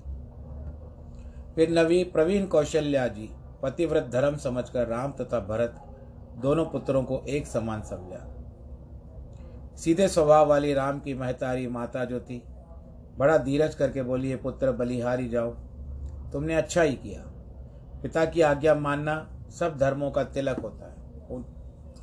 फिर 1.54 1.70
नवी 1.70 2.02
प्रवीण 2.04 2.46
कौशल्या 2.46 3.06
जी 3.08 3.28
पतिव्रत 3.62 4.08
धर्म 4.12 4.36
समझकर 4.36 4.86
राम 4.88 5.12
तथा 5.12 5.40
भरत 5.40 5.74
दोनों 6.42 6.64
पुत्रों 6.66 7.02
को 7.04 7.22
एक 7.28 7.46
समान 7.46 7.82
समझा। 7.82 8.28
सीधे 9.76 10.08
स्वभाव 10.08 10.48
वाली 10.48 10.72
राम 10.74 10.98
की 11.00 11.14
महतारी 11.14 11.66
माता 11.68 12.04
जो 12.04 12.20
थी 12.20 12.42
बड़ा 13.18 13.36
धीरज 13.38 13.74
करके 13.74 14.02
बोली 14.02 14.28
ये 14.30 14.36
पुत्र 14.36 14.72
बलिहारी 14.72 15.28
जाओ। 15.28 15.50
तुमने 16.32 16.54
अच्छा 16.54 16.82
ही 16.82 16.96
किया। 16.96 17.22
पिता 18.02 18.24
की 18.24 18.40
आज्ञा 18.40 18.74
मानना 18.74 19.14
सब 19.50 19.78
धर्मों 19.78 20.10
का 20.10 20.24
तिलक 20.26 20.60
होता 20.60 20.86
है 20.86 20.94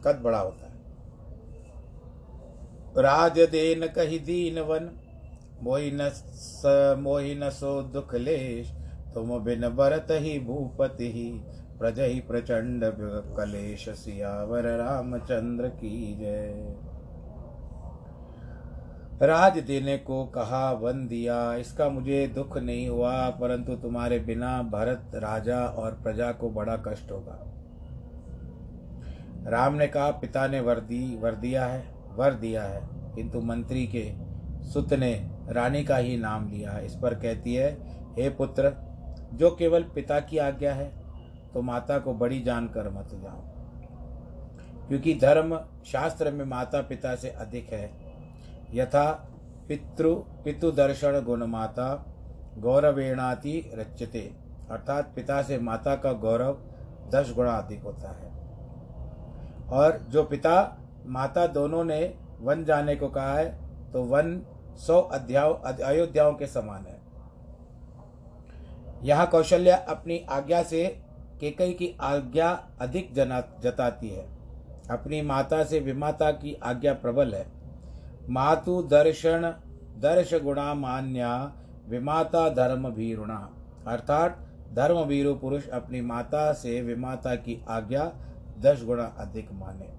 कद 0.04 0.22
बड़ा 0.24 0.40
होता 0.40 0.66
है। 0.66 0.78
राज 2.98 3.40
देन 3.52 3.88
कही 3.88 4.20
दीन 4.22 4.60
वन 4.62 4.90
मोहि 5.64 5.92
न 5.94 6.12
मोहि 7.00 7.36
न 7.36 7.50
सो 7.52 7.82
दुख 7.92 8.16
लेश। 8.16 8.72
तुम 9.14 9.40
बिन 9.40 9.70
बरत 9.70 10.08
ही 10.12 10.40
भूपति 10.40 11.12
ही 11.12 11.32
प्रज 11.80 12.00
ही 12.00 12.20
प्रचंड 12.20 12.84
कलेश 13.38 13.90
सियावर 13.90 14.64
रामचंद्र 14.64 15.68
की 15.68 16.18
जय। 16.20 16.76
राज 19.22 19.60
देने 19.60 19.98
को 19.98 20.26
कहा, 20.26 20.72
वन 20.72 21.08
दिया, 21.08 21.56
इसका 21.56 21.90
मुझे 21.90 22.28
दुख 22.28 22.58
नहीं 22.58 22.90
हुआ, 22.90 23.30
परंतु 23.30 23.76
तुम्हारे 23.76 24.20
बिना 24.20 24.62
भरत 24.62 25.12
राजा 25.16 25.66
और 25.66 25.92
प्रजा 25.92 26.32
को 26.32 26.50
बड़ा 26.50 26.78
कष्ट 26.78 27.12
होगा। 27.12 27.46
राम 29.48 29.74
ने 29.74 29.88
कहा, 29.88 30.12
पिता 30.12 30.48
ने 30.48 30.60
वर 30.60 30.80
दी, 30.80 31.18
वर 31.18 31.36
दिया 31.36 31.66
है, 31.66 31.84
वर 32.16 32.34
दिया 32.34 32.64
है। 32.64 32.82
किंतु 33.16 33.42
मंत्री 33.42 33.88
के 33.96 34.12
सुत 34.66 34.94
ने 34.94 35.30
रानी 35.50 35.84
का 35.84 35.98
ही 35.98 36.18
नाम 36.18 36.48
लिया 36.50 36.80
इस 36.80 36.96
पर 36.96 37.14
कहती 37.14 37.54
है, 37.54 37.72
हे 38.20 38.30
पुत्र 38.30 38.89
जो 39.34 39.56
केवल 39.56 39.84
पिता 39.84 40.20
की 40.20 40.38
आज्ञा 40.38 40.74
है 40.74 40.92
तो 41.54 41.62
माता 41.62 42.00
को 42.00 42.14
बड़ी 42.14 42.40
जानकर 42.40 42.90
मत 42.90 43.10
जाओ। 43.14 43.42
क्योंकि 44.88 45.14
धर्म 45.14 45.56
शास्त्र 45.86 46.32
में 46.32 46.46
माता 46.46 46.82
पिता 46.82 47.16
से 47.16 47.30
अधिक 47.30 47.74
है। 47.74 47.92
यथा 48.74 49.12
पितृ, 49.68 50.14
पितुदर्शन 50.44 51.24
गुण 51.24 51.46
माता, 51.46 52.06
गौरवेणाति 52.58 53.72
रच्यते। 53.76 54.36
अर्थात 54.72 55.12
पिता 55.16 55.42
से 55.42 55.58
माता 55.58 55.96
का 55.96 56.14
गौरव 56.14 56.58
दस 57.10 57.34
गुणा 57.36 57.52
अधिक 57.52 57.84
होता 57.84 58.10
है। 58.10 58.30
और 59.68 59.98
जो 60.10 60.24
पिता, 60.24 60.78
माता 61.06 61.48
दोनों 61.48 61.84
ने 61.84 62.14
वन 62.42 62.64
जाने 62.64 62.96
को 62.96 63.08
कहा 63.08 63.34
है 63.34 63.60
तो 63.92 64.04
वन 64.04 64.42
सौ 64.78 65.02
अध्याय 65.02 65.54
अयोध्याओं 65.84 66.34
के 66.34 66.48
समान 66.48 66.86
है। 66.86 66.99
यहाँ 69.04 69.28
कौशल्या 69.28 69.76
अपनी 69.76 70.26
आज्ञा 70.30 70.64
से 70.64 71.02
केकई 71.40 71.74
की 71.74 71.98
आज्ञा 72.02 72.68
अधिक 72.82 73.14
जना, 73.14 73.40
जताती 73.40 74.10
है। 74.10 74.30
अपनी 74.92 75.22
माता 75.22 75.64
से 75.64 75.80
विमाता 75.80 76.32
की 76.32 76.54
आज्ञा 76.64 76.94
प्रबल 76.94 77.34
है। 77.36 77.48
मातु 78.30 78.82
दर्शन, 78.82 79.56
दर्श 80.00 80.34
गुणा 80.34 80.74
मान्या 80.74 81.54
विमाता 81.90 82.50
धर्म 82.50 82.90
भीरुणा। 82.90 83.50
अर्थात 83.88 84.38
धर्म 84.74 85.04
भीरु 85.04 85.36
पुरुष 85.36 85.68
अपनी 85.70 86.02
माता 86.02 86.54
से 86.54 86.82
विमाता 86.82 87.36
की 87.36 87.66
आज्ञा 87.70 88.12
दस 88.60 88.84
गुणा 88.84 89.04
अधिक 89.04 89.52
माने। 89.52 89.90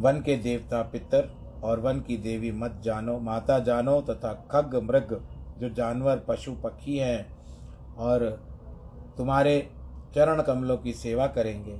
वन 0.00 0.20
के 0.20 0.36
देवता 0.36 0.82
पितर 0.82 1.30
और 1.64 1.80
वन 1.80 2.00
की 2.00 2.16
देवी 2.16 2.52
मत 2.52 2.80
जानो, 2.84 3.18
माता 3.18 3.58
जानो 3.58 4.00
तथा 4.00 4.48
खग 4.50 4.74
मृग 4.74 5.26
जो 5.58 5.68
जानवर, 5.68 6.18
पशु, 6.18 6.52
पक्षी 6.52 6.98
हैं 6.98 7.26
और 7.94 8.28
तुम्हारे 9.16 9.70
चरण 10.14 10.42
कमलों 10.42 10.76
की 10.76 10.92
सेवा 10.92 11.26
करेंगे। 11.26 11.72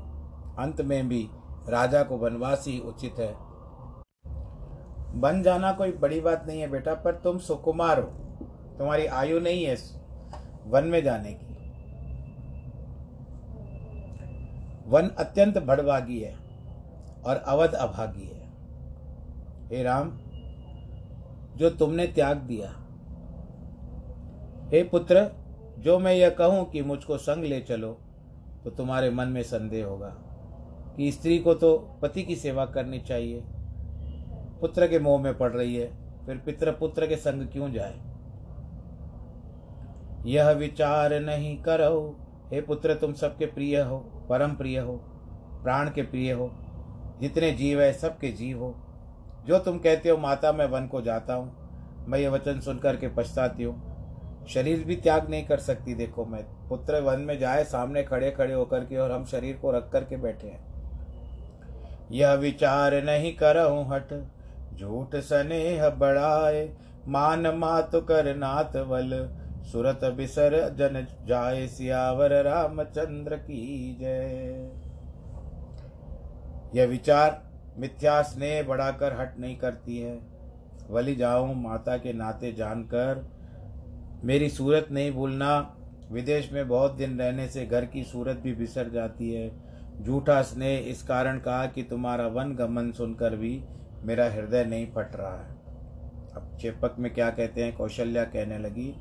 अंत 0.59 0.81
में 0.81 1.09
भी 1.09 1.29
राजा 1.69 2.03
को 2.03 2.17
वनवास 2.17 2.65
ही 2.69 2.79
उचित 2.79 3.15
है। 3.19 3.35
बन 5.21 5.43
जाना 5.43 5.73
कोई 5.73 5.93
बड़ी 5.93 6.21
बात 6.21 6.47
नहीं 6.47 6.61
है 6.61 6.69
बेटा, 6.69 6.95
पर 6.95 7.15
तुम 7.15 7.39
सुकुमार 7.39 8.01
हो। 8.01 8.09
तुम्हारी 8.79 9.07
आयु 9.07 9.41
नहीं 9.41 9.65
है 9.65 9.77
वन 10.67 10.85
में 10.85 11.03
जाने 11.03 11.33
की। 11.33 11.53
वन 14.87 15.09
अत्यंत 15.09 15.59
भड़भागी 15.59 16.21
है 16.21 16.37
और 17.27 17.37
अवध 17.37 17.73
अभागी 17.73 18.27
है। 18.27 18.43
हे 19.69 19.83
राम, 19.83 20.11
जो 21.57 21.71
तुमने 21.71 22.07
त्याग 22.07 22.37
दिया 22.37 22.82
हे 24.73 24.83
पुत्र, 24.83 25.27
जो 25.79 25.99
मैं 25.99 26.13
यह 26.15 26.31
कहूँ 26.31 26.65
कि 26.71 26.83
मुझको 26.83 27.17
संग 27.19 27.45
ले 27.45 27.61
चलो 27.61 27.93
तो 28.65 28.71
तुम्हारे 28.71 29.11
मन 29.11 29.29
में 29.29 29.43
संदेह 29.43 29.87
होगा 29.87 30.09
कि 30.97 31.11
स्त्री 31.13 31.39
को 31.39 31.55
तो 31.55 31.77
पति 32.03 32.23
की 32.23 32.37
सेवा 32.37 32.65
करनी 32.67 32.99
चाहिए। 32.99 33.43
पुत्र 34.61 34.87
के 34.89 34.99
मोह 34.99 35.21
में 35.23 35.37
पड़ 35.39 35.51
रही 35.53 35.75
है, 35.77 35.91
फिर 36.27 36.37
पित्र 36.37 36.73
पुत्र 36.73 37.07
के 37.07 37.17
संग 37.17 37.49
क्यों 37.49 37.71
जाए? 37.73 38.01
यह 40.27 40.51
विचार 40.51 41.19
नहीं 41.21 41.57
करो 41.63 42.19
हे 42.53 42.61
पुत्र, 42.61 42.95
तुम 42.95 43.13
सबके 43.13 43.47
प्रिय 43.47 43.81
हो, 43.81 43.99
परम 44.29 44.55
प्रिय 44.55 44.79
हो, 44.79 44.97
प्राण 45.63 45.91
के 45.91 46.03
प्रिय 46.03 46.33
हो, 46.33 46.51
जितने 47.21 47.53
जीव 47.53 47.81
है 47.81 47.93
सबके 47.93 48.33
जीव 48.33 48.59
हो। 48.59 48.75
जो 49.47 49.59
तुम 49.59 49.79
कहते 49.79 50.09
हो, 50.09 50.17
माता, 50.17 50.53
मैं 50.53 50.67
वन 50.67 50.87
को 50.87 51.01
जाता 51.03 51.35
हूँ। 51.35 52.05
मैं 52.09 52.19
ये 52.19 52.29
वचन 52.29 52.61
सुनकर 52.61 52.97
के 52.97 53.09
पछताती 53.09 53.63
हूँ। 53.63 53.92
शरीर 54.49 54.85
भी 54.85 54.97
त्याग 54.97 55.29
नहीं 55.31 55.47
कर 55.47 55.59
सकती, 55.59 55.95
देखो 55.95 56.25
मैं। 56.25 56.43
पुत्र 56.69 57.01
वन 57.01 57.21
में 57.21 57.39
जाए, 57.39 57.65
सामने 57.65 58.03
खड़े 58.03 58.31
खड़े 58.31 58.55
होकर 58.55 58.85
के 58.85 58.97
और 58.97 59.13
हम 59.13 59.25
शरीर 59.25 59.57
को 59.57 59.71
रख 59.71 59.91
करके 59.93 60.17
बैठे 60.17 60.49
हैं। 60.49 60.73
यह 62.11 62.33
विचार 62.33 63.03
नहीं 63.03 63.37
करऊं 63.37 63.85
हट, 63.93 64.13
झूठ 64.77 65.17
स्नेह 65.17 65.89
बढ़ाए, 65.89 66.69
मान 67.09 67.47
मात 67.47 67.91
कर 67.95 68.35
नाथ 68.37 68.77
बल 68.85 69.11
सुरत 69.63 70.01
बिसर 70.05 70.69
जन 70.69 71.07
जाय 71.27 71.67
सियावर 71.67 72.33
रामचंद्र 72.43 73.37
की 73.37 73.97
जय। 74.01 74.71
यह 76.75 76.87
विचार 76.87 77.43
मिथ्या 77.79 78.23
स्नेह 78.23 78.63
बढ़ाकर 78.63 79.21
हट 79.21 79.39
नहीं 79.39 79.57
करती 79.57 79.99
है। 79.99 80.19
वली 80.91 81.15
जाऊँ, 81.17 81.55
माता 81.55 81.97
के 81.97 82.13
नाते 82.13 82.53
जानकर 82.53 83.25
मेरी 84.25 84.49
सूरत 84.49 84.89
नहीं 84.91 85.13
भूलना। 85.13 85.77
विदेश 86.13 86.53
में 86.53 86.69
बहुत 86.69 86.93
दिन 86.93 87.19
रहने 87.19 87.49
से 87.49 87.67
घर 87.67 87.85
की 87.85 88.05
सूरत 88.05 88.37
भी 88.37 88.55
बिसर 88.55 88.89
जाती 88.89 89.35
है। 89.35 89.73
झूठा 90.03 90.43
स्नेह 90.43 90.79
इस 90.79 91.03
कारण 91.03 91.39
कहा 91.39 91.67
कि 91.67 91.83
तुम्हारा 91.83 92.27
वन 92.27 92.55
गमन 92.55 92.93
सुनकर 92.93 93.37
भी 93.37 93.65
मेरा 94.03 94.31
हृदय 94.31 94.65
नहीं 94.65 94.87
फट 94.87 95.17
रहा 95.17 95.37
है। 95.37 95.53
अब 96.37 96.53
क्षेपक 96.57 96.97
में 96.99 97.15
क्या 97.15 97.31
कहते 97.31 97.65
हैं? 97.65 97.77
कौशल्या 97.77 98.25
कहने 98.25 98.59
लगी। 98.59 98.95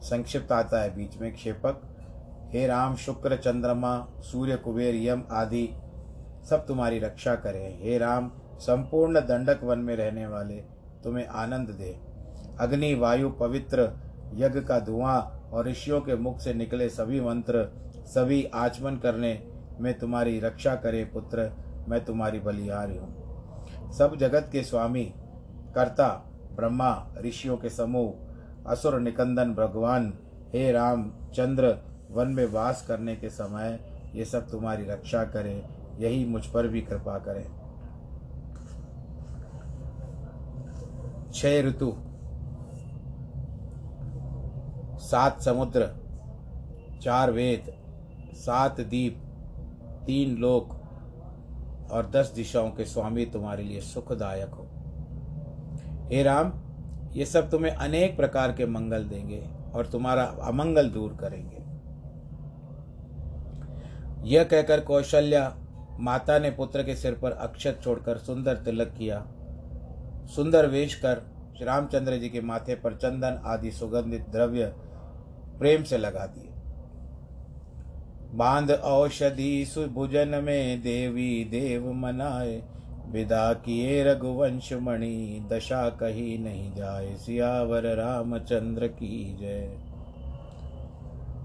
संक्षिप्त 0.00 0.52
आता 0.52 0.82
है 0.82 0.96
बीच 0.96 1.18
में 1.20 1.34
क्षेपक। 1.34 1.82
हे 2.52 2.66
राम, 2.66 2.96
शुक्र, 2.96 3.36
चंद्रमा, 3.36 4.08
सूर्य, 4.20 4.56
कुबेर, 4.56 4.94
यम 4.94 5.24
आदि, 5.30 5.68
सब 6.50 6.66
तुम्हारी 6.66 6.98
रक्षा 6.98 7.34
करें। 7.34 7.82
हे 7.82 7.98
राम, 7.98 8.30
संपूर्ण 8.58 9.20
दंडक 9.20 9.60
वन 9.64 9.78
में 9.78 9.96
रहने 9.96 10.26
वाले, 10.26 10.54
तुम्हें 11.04 11.26
आनंद 11.26 11.68
दे। 11.68 11.98
अग्नि, 12.60 12.94
वायु, 12.94 13.30
पवित्र 13.30 14.03
यज्ञ 14.34 14.60
का 14.60 14.78
धुआँ 14.80 15.20
और 15.52 15.68
ऋषियों 15.68 16.00
के 16.00 16.16
मुख 16.16 16.38
से 16.40 16.54
निकले 16.54 16.88
सभी 16.88 17.20
मंत्र, 17.20 17.68
सभी 18.06 18.44
आचमन 18.44 18.96
करने 18.96 19.46
में 19.80 19.98
तुम्हारी 19.98 20.40
रक्षा 20.40 20.74
करे 20.74 21.04
पुत्र, 21.04 21.50
मैं 21.88 22.04
तुम्हारी 22.04 22.40
बलिहारी 22.40 22.96
हूँ। 22.96 23.92
सब 23.92 24.16
जगत 24.16 24.48
के 24.52 24.62
स्वामी, 24.62 25.04
कर्ता, 25.74 26.08
ब्रह्मा, 26.56 27.06
ऋषियों 27.18 27.56
के 27.56 27.70
समूह, 27.70 28.14
असुर 28.66 29.00
निकंदन, 29.00 29.54
भगवान, 29.54 30.12
हे 30.52 30.72
राम, 30.72 31.10
चंद्र, 31.34 31.76
वन 32.10 32.28
में 32.28 32.46
वास 32.46 32.84
करने 32.88 33.16
के 33.16 33.28
समय 33.28 33.78
ये 34.14 34.24
सब 34.24 34.50
तुम्हारी 34.50 34.84
रक्षा 34.84 35.24
करे, 35.24 35.64
यही 35.98 36.24
मुझ 36.24 36.46
पर 36.46 36.68
भी 36.68 36.80
कृपा 36.80 37.18
करें। 37.18 37.44
छह 41.32 41.60
ऋतु। 41.62 41.94
सात 45.10 45.40
समुद्र, 45.40 45.86
चार 47.02 47.30
वेद, 47.30 47.72
सात 48.36 48.80
दीप, 48.80 49.20
तीन 50.06 50.36
लोक, 50.36 50.80
और 51.90 52.10
दस 52.10 52.32
दिशाओं 52.36 52.70
के 52.70 52.84
स्वामी 52.84 53.26
तुम्हारे 53.26 53.62
लिए 53.62 53.80
सुखदायक 53.80 54.50
हो। 54.50 54.66
हे 56.12 56.22
राम, 56.22 56.52
ये 57.12 57.24
सब 57.24 57.50
तुम्हें 57.50 57.72
अनेक 57.72 58.16
प्रकार 58.16 58.52
के 58.52 58.66
मंगल 58.66 59.04
देंगे 59.04 59.42
और 59.74 59.86
तुम्हारा 59.86 60.24
अमंगल 60.24 60.90
दूर 60.90 61.16
करेंगे। 61.20 61.62
यह 64.28 64.44
कहकर 64.44 64.80
कौशल्या 64.80 65.56
माता 66.00 66.38
ने 66.38 66.50
पुत्र 66.50 66.82
के 66.82 66.96
सिर 66.96 67.14
पर 67.14 67.32
अक्षत 67.32 67.80
छोड़कर 67.84 68.18
सुंदर 68.18 68.56
तिलक 68.56 68.88
किया। 68.88 69.24
सुंदर 70.36 70.66
वेश 70.66 70.94
कर 70.94 71.22
श्री 71.56 71.66
रामचंद्र 71.66 72.16
जी 72.16 72.28
के 72.28 72.40
माथे 72.40 72.74
पर 72.74 72.94
चंदन 72.94 73.42
आदि 73.46 73.70
सुगंधित 73.70 74.28
द्रव्य 74.28 74.74
प्रेम 75.58 75.82
से 75.82 75.98
लगा 75.98 76.26
दिए। 76.26 76.50
बाँध 78.34 78.70
औषधि 78.70 79.66
सुभुजन 79.66 80.28
में 80.28 80.82
देवी 80.82 81.44
देव 81.44 81.92
मनाए। 81.92 82.62
विदा 83.08 83.52
किए 83.52 84.04
रघुवंश 84.04 84.72
मणि, 84.72 85.48
दशा 85.52 85.88
कही 85.88 86.38
नहीं 86.38 86.74
जाए। 86.74 87.14
सियावर 87.14 87.82
रामचंद्र 87.82 88.86
की 88.86 89.36
जय। 89.40 89.78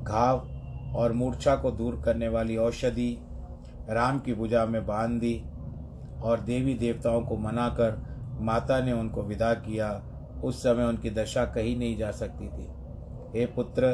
घाव 0.03 0.47
और 0.95 1.13
मूर्छा 1.13 1.55
को 1.55 1.71
दूर 1.71 2.01
करने 2.05 2.27
वाली 2.27 2.57
औषधि 2.57 3.21
राम 3.89 4.19
की 4.19 4.33
भुजा 4.33 4.65
में 4.65 4.87
बाँध 4.87 5.19
दी 5.19 5.43
और 6.21 6.39
देवी 6.39 6.73
देवताओं 6.73 7.21
को 7.21 7.37
मनाकर 7.37 8.01
माता 8.41 8.79
ने 8.79 8.91
उनको 8.91 9.23
विदा 9.23 9.53
किया। 9.53 10.03
उस 10.43 10.63
समय 10.63 10.83
उनकी 10.83 11.09
दशा 11.09 11.45
कही 11.45 11.75
नहीं 11.75 11.97
जा 11.97 12.11
सकती 12.11 12.47
थी। 12.47 12.78
हे 13.35 13.45
पुत्र, 13.45 13.87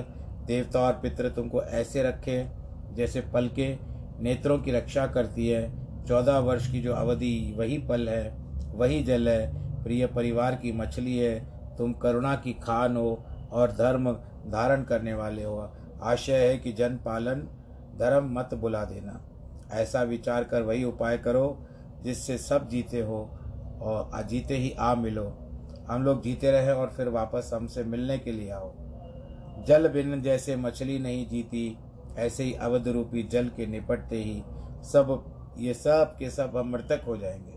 देवता 0.45 0.80
और 0.80 0.93
पितृ 0.93 1.30
तुमको 1.30 1.62
ऐसे 1.62 2.04
रखे, 2.04 2.48
जैसे 2.93 3.21
पल 3.21 3.48
के 3.48 3.78
नेत्रों 4.19 4.60
की 4.60 4.71
रक्षा 4.71 5.08
करती 5.08 5.50
है। 5.50 5.86
चौदह 6.06 6.38
वर्ष 6.38 6.71
की 6.71 6.82
जो 6.82 6.93
अवधि 6.93 7.56
वही 7.58 7.78
पल 7.78 8.10
है, 8.10 8.36
वही 8.76 9.04
जल 9.04 9.30
है। 9.30 9.65
प्रिय 9.84 10.08
परिवार 10.08 10.56
की 10.56 10.71
मछली 10.71 11.17
है, 11.17 11.45
तुम 11.78 11.93
करुणा 11.93 12.36
की 12.36 12.54
खान 12.54 12.98
हो 12.98 13.26
और 13.52 13.71
धर्म 13.71 14.12
धारण 14.48 14.84
करने 14.84 15.13
वाले 15.13 15.43
हो। 15.43 15.74
आशय 16.04 16.48
है 16.48 16.58
कि 16.58 16.71
जन 16.71 16.95
पालन, 16.95 17.36
धर्म 18.00 18.39
मत 18.39 18.50
बुला 18.54 18.86
देना। 18.86 19.21
ऐसा 19.71 20.04
विचार 20.04 20.43
कर 20.43 20.62
वही 20.62 20.84
उपाय 20.84 21.17
करो, 21.17 21.67
जिससे 22.04 22.38
सब 22.38 22.69
जीते 22.69 23.00
हो 23.00 23.39
और 23.82 24.24
जीते 24.24 24.58
ही 24.58 24.71
आ 24.80 24.95
मिलो। 24.95 25.38
हम 25.89 26.04
लोग 26.04 26.24
जीते 26.24 26.52
रहे 26.52 26.71
और 26.71 26.88
फिर 26.88 27.10
वापस 27.10 27.52
हमसे 27.54 27.84
मिलने 27.84 28.17
के 28.17 28.32
लिए 28.32 28.52
आओ। 28.52 28.85
जल 29.67 29.88
बिन 29.88 30.21
जैसे 30.21 30.56
मछली 30.56 30.99
नहीं 30.99 31.28
जीती, 31.28 31.78
ऐसे 32.17 32.43
ही 32.43 32.54
अवध 32.54 32.88
रूपी 32.88 33.23
जल 33.23 33.47
के 33.47 33.65
निपटते 33.65 34.17
ही 34.17 34.43
सब, 34.84 35.23
ये 35.58 35.73
सब 35.73 36.15
के 36.19 36.30
सब 36.30 36.58
हम 36.58 36.69
मृतक 36.69 37.01
हो 37.08 37.17
जाएँगे। 37.17 37.54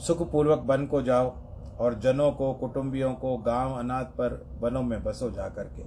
सुखपूर्वक 0.00 0.62
वन 0.66 0.86
को 0.86 1.02
जाओ 1.02 1.30
और 1.78 1.94
जनों 1.94 2.30
को, 2.32 2.52
कुटुंबियों 2.54 3.14
को, 3.14 3.36
गाँव 3.36 3.78
अनाथ 3.78 4.04
पर 4.04 4.58
वनों 4.60 4.82
में 4.82 5.02
बसो 5.04 5.30
जा 5.30 5.48
करके। 5.48 5.82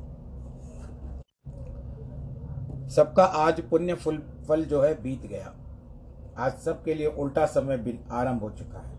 सबका 2.89 3.23
आज 3.23 3.61
पुण्य 3.61 3.93
फुल, 3.93 4.17
फल 4.47 4.63
जो 4.65 4.81
है 4.81 5.01
बीत 5.03 5.25
गया। 5.25 5.53
आज 6.37 6.53
सबके 6.53 6.93
लिए 6.93 7.07
उल्टा 7.07 7.45
समय 7.45 7.99
आरंभ 8.11 8.41
हो 8.41 8.49
चुका 8.49 8.79
है, 8.79 8.95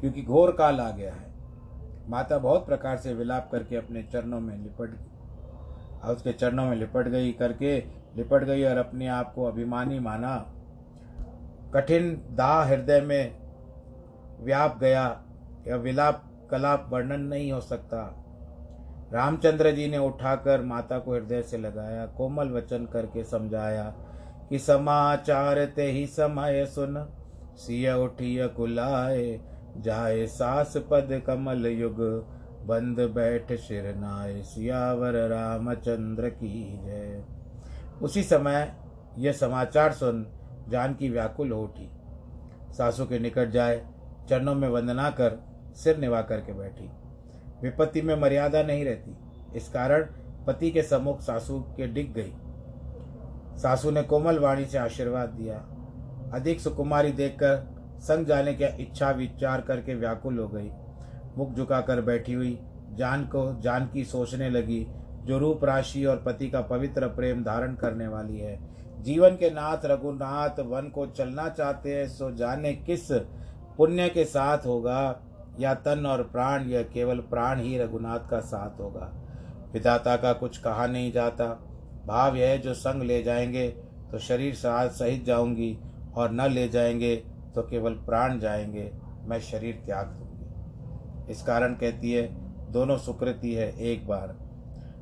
क्योंकि 0.00 0.22
घोर 0.22 0.52
काल 0.52 0.80
आ 0.80 0.90
गया 0.90 1.12
है। 1.12 1.31
माता 2.12 2.38
बहुत 2.38 2.66
प्रकार 2.66 2.96
से 2.96 3.14
विलाप 3.14 3.48
करके 3.52 3.76
अपने 3.76 4.02
चरणों 4.02 4.40
में 4.40 4.56
लिपट 4.58 4.98
और 6.04 6.14
उसके 6.14 6.32
चरणों 6.32 6.64
में 6.66 6.76
लिपट 6.76 7.08
गई 7.08 7.32
करके, 7.32 7.84
लिपट 8.16 8.44
गई 8.44 8.64
और 8.64 8.76
अपने 8.76 9.06
आप 9.06 9.34
को 9.34 9.44
अभिमानी 9.44 9.98
माना। 9.98 10.52
कठिन 11.74 12.22
दाह 12.30 12.64
हृदय 12.64 13.00
में 13.00 13.36
व्याप 14.40 14.78
गया। 14.78 15.22
या 15.68 15.76
विलाप 15.76 16.24
कलाप 16.50 16.86
वर्णन 16.90 17.20
नहीं 17.20 17.52
हो 17.52 17.60
सकता। 17.60 18.24
रामचंद्र 19.12 19.70
जी 19.70 19.88
ने 19.88 19.98
उठाकर 19.98 20.62
माता 20.62 20.98
को 20.98 21.14
हृदय 21.14 21.42
से 21.42 21.58
लगाया, 21.58 22.06
कोमल 22.06 22.48
वचन 22.50 22.86
करके 22.86 23.24
समझाया 23.24 23.94
कि 24.48 24.58
समाचार 24.58 25.64
ते 25.64 25.82
ही 25.82 26.06
समय 26.06 26.66
सुन, 26.66 27.08
सिय 27.56 27.92
उठिय 27.92 28.46
कुलाए 28.48 29.40
जाए 29.76 30.26
सास 30.26 30.76
पद 30.76 31.22
कमल 31.26 31.66
युग, 31.66 31.96
बंद 32.66 33.00
बैठ 33.00 33.52
शिरनाए 33.52 34.42
सियावर 34.42 35.12
रामचंद्र 35.12 36.28
की 36.28 36.80
जय। 36.84 37.24
उसी 38.02 38.22
समय 38.22 38.74
यह 39.18 39.32
समाचार 39.32 39.92
सुन 39.92 40.26
जानकी 40.68 41.08
व्याकुल 41.08 41.52
हो 41.52 41.62
उठी। 41.62 41.90
सासू 42.72 43.04
के 43.04 43.18
निकट 43.18 43.50
जाए, 43.50 43.86
चरणों 44.28 44.54
में 44.54 44.68
वंदना 44.68 45.10
कर, 45.10 45.44
सिर 45.74 45.96
निभा 45.96 46.22
करके 46.22 46.52
बैठी। 46.52 46.90
विपत्ति 47.62 48.02
में 48.02 48.20
मर्यादा 48.20 48.62
नहीं 48.62 48.84
रहती। 48.84 49.16
इस 49.56 49.68
कारण 49.68 50.02
पति 50.46 50.70
के 50.70 50.82
सम्मुख 50.82 51.20
सासू 51.20 51.60
के 51.60 51.86
डिग 51.86 52.12
गई। 52.12 52.32
सासू 53.58 53.90
ने 53.90 54.02
कोमल 54.02 54.38
वाणी 54.38 54.64
से 54.64 54.78
आशीर्वाद 54.78 55.28
दिया। 55.28 55.66
अधिक 56.34 56.60
सुकुमारी 56.60 57.12
देखकर 57.12 57.71
संग 58.02 58.26
जाने 58.26 58.54
की 58.54 58.64
इच्छा 58.82 59.10
विचार 59.10 59.60
करके 59.60 59.94
व्याकुल 59.94 60.38
हो 60.38 60.48
गई। 60.48 60.70
मुख 61.38 61.54
झुकाकर 61.54 62.00
बैठी 62.00 62.32
हुई, 62.32 62.58
जान 62.92 63.24
को, 63.24 63.60
जान 63.60 63.86
की 63.86 64.04
सोचने 64.04 64.50
लगी, 64.50 64.86
जो 65.24 65.38
रूप 65.38 65.64
राशि 65.64 66.04
और 66.04 66.22
पति 66.26 66.50
का 66.50 66.60
पवित्र 66.60 67.06
प्रेम 67.06 67.42
धारण 67.44 67.74
करने 67.74 68.08
वाली 68.08 68.38
है। 68.38 68.58
जीवन 69.02 69.36
के 69.36 69.50
नाथ 69.50 69.84
रघुनाथ 69.84 70.60
वन 70.60 70.88
को 70.88 71.06
चलना 71.06 71.48
चाहते 71.48 71.94
हैं, 71.94 72.08
सो 72.08 72.30
जाने 72.30 72.72
किस 72.72 73.12
पुण्य 73.76 74.08
के 74.08 74.24
साथ 74.24 74.66
होगा, 74.66 75.20
या 75.60 75.74
तन 75.74 76.06
और 76.06 76.22
प्राण 76.22 76.62
यह 76.62 76.82
केवल 76.82 77.18
प्राण 77.18 77.60
ही 77.60 77.78
रघुनाथ 77.78 78.28
का 78.30 78.40
साथ 78.40 78.80
होगा। 78.80 79.12
विधाता 79.72 80.16
का 80.16 80.32
कुछ 80.32 80.58
कहा 80.58 80.86
नहीं 80.86 81.12
जाता। 81.12 81.46
भाव 82.06 82.36
यह 82.36 82.56
जो 82.56 82.74
संग 82.74 83.02
ले 83.02 83.22
जाएँगे 83.22 83.68
तो 84.12 84.18
शरीर 84.18 84.54
साथ 84.54 84.88
सहित 84.88 85.24
जाऊँगी, 85.24 85.78
और 86.14 86.30
न 86.30 86.50
ले 86.50 86.68
जाएँगे 86.68 87.22
तो 87.54 87.62
केवल 87.62 87.94
प्राण 87.94 88.38
जाएँगे, 88.38 88.92
मैं 89.24 89.40
शरीर 89.40 89.82
त्याग 89.86 90.06
दूँगी। 90.06 90.32
इस 91.32 91.42
कारण 91.42 91.74
कहती 91.74 92.12
है, 92.12 92.34
दोनों 92.72 92.98
सुकृति 92.98 93.54
है 93.54 93.80
एक 93.80 94.06
बार। 94.08 94.36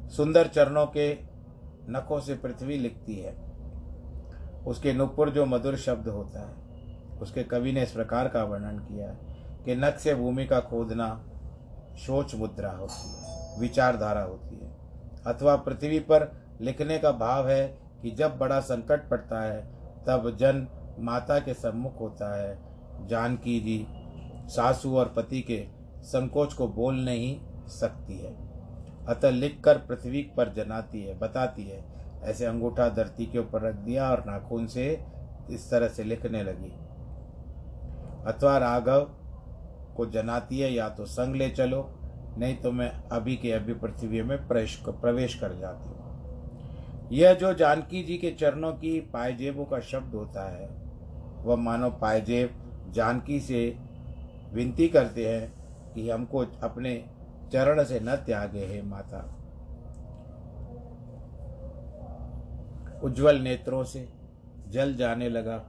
सुंदर 0.08 0.46
चरणों 0.46 0.86
के 0.86 1.18
नखों 1.88 2.20
से 2.20 2.34
पृथ्वी 2.34 2.78
लिखती 2.78 3.14
है। 3.14 3.36
उसके 4.66 4.92
नुपुर 4.92 5.30
जो 5.30 5.46
मधुर 5.46 5.76
शब्द 5.76 6.08
होता 6.08 6.40
है, 6.40 6.54
उसके 7.18 7.42
कवि 7.42 7.72
ने 7.72 7.82
इस 7.82 7.92
प्रकार 7.92 8.28
का 8.28 8.44
वर्णन 8.44 8.78
किया 8.78 9.08
है 9.08 9.18
कि 9.64 9.74
नख 9.74 9.98
से 9.98 10.14
भूमि 10.14 10.46
का 10.46 10.60
खोदना 10.60 11.24
सोच 11.96 12.34
मुद्रा 12.34 12.70
होती 12.70 13.08
है, 13.08 13.60
विचारधारा 13.60 14.22
होती 14.22 14.56
है। 14.56 14.72
अथवा 15.26 15.56
पृथ्वी 15.56 15.98
पर 15.98 16.42
लिखने 16.60 16.98
का 16.98 17.12
भाव 17.12 17.48
है 17.48 17.78
कि 18.02 18.10
जब 18.10 18.38
बड़ा 18.38 18.60
संकट 18.60 19.08
पड़ता 19.08 19.42
है, 19.42 19.62
तब 20.06 20.36
जन 20.36 20.68
माता 21.00 21.38
के 21.38 21.54
सम्मुख 21.54 22.00
होता 22.00 22.40
है। 22.40 22.58
जानकी 23.08 23.60
जी, 23.60 23.86
सासू 24.48 24.96
और 24.96 25.12
पति 25.16 25.40
के 25.40 25.66
संकोच 26.02 26.54
को 26.54 26.68
बोल 26.68 26.94
नहीं 26.94 27.40
सकती 27.66 28.18
है। 28.18 28.34
अतः 29.06 29.30
लिखकर 29.30 29.78
पृथ्वी 29.78 30.22
पर 30.22 30.52
जनाती 30.52 31.02
है, 31.02 31.18
बताती 31.18 31.64
है। 31.64 31.84
ऐसे 32.22 32.44
अंगूठा 32.44 32.88
धरती 32.88 33.26
के 33.26 33.38
ऊपर 33.38 33.62
रख 33.62 33.74
दिया 33.74 34.10
और 34.10 34.24
नाखून 34.26 34.66
से 34.66 35.04
इस 35.50 35.70
तरह 35.70 35.88
से 35.88 36.04
लिखने 36.04 36.42
लगी। 36.42 36.72
अथवा 38.26 38.58
राघव 38.58 39.00
को 39.96 40.06
जनाती 40.06 40.60
है, 40.60 40.72
या 40.74 40.88
तो 40.88 41.04
संग 41.04 41.36
ले 41.36 41.48
चलो, 41.50 41.94
नहीं 42.38 42.56
तो 42.56 42.72
मैं 42.72 42.90
अभी 43.12 43.36
के 43.36 43.52
अभी 43.52 43.74
पृथ्वी 43.74 44.22
में 44.22 44.48
प्रवेश 44.48 44.82
प्रवेश 44.88 45.34
कर 45.34 45.58
जाती 45.58 45.88
हूँ। 45.88 47.08
यह 47.12 47.34
जो 47.34 47.54
जानकी 47.54 48.02
जी 48.02 48.18
के 48.18 48.30
चरणों 48.30 48.72
की 48.72 49.00
पायजेबों 49.00 49.64
का 49.64 49.80
शब्द 49.80 50.14
होता 50.14 50.50
है 50.50 50.79
वह 51.44 51.56
मानो 51.56 51.90
पायजेब 51.90 52.50
जानकी 52.90 53.40
से 53.40 53.76
विनती 54.52 54.88
करते 54.88 55.28
हैं 55.28 55.52
कि 55.94 56.10
हमको 56.10 56.38
अपने 56.38 57.04
चरण 57.52 57.84
से 57.84 58.00
न 58.00 58.16
त्यागे 58.16 58.66
हे 58.66 58.82
माता। 58.82 59.36
उज्जवल 63.04 63.36
नेत्रों 63.36 63.84
से 63.84 64.08
जल 64.68 64.94
जाने 64.94 65.28
लगा। 65.28 65.62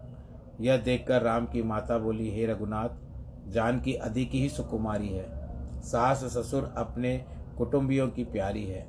यह 0.62 0.78
देखकर 0.78 1.22
राम 1.22 1.46
की 1.46 1.64
माता 1.64 1.98
बोली, 1.98 2.30
हे 2.32 2.46
रघुनाथ 2.46 2.90
जान 3.50 3.82
की 3.82 3.94
अधिक 3.94 4.32
ही 4.32 4.50
सुकुमारी 4.50 5.10
है। 5.10 5.26
सास 5.82 6.24
ससुर 6.24 6.74
अपने 6.78 7.26
कुटुंबियों 7.58 8.08
की 8.08 8.24
प्यारी 8.24 8.66
है। 8.66 8.82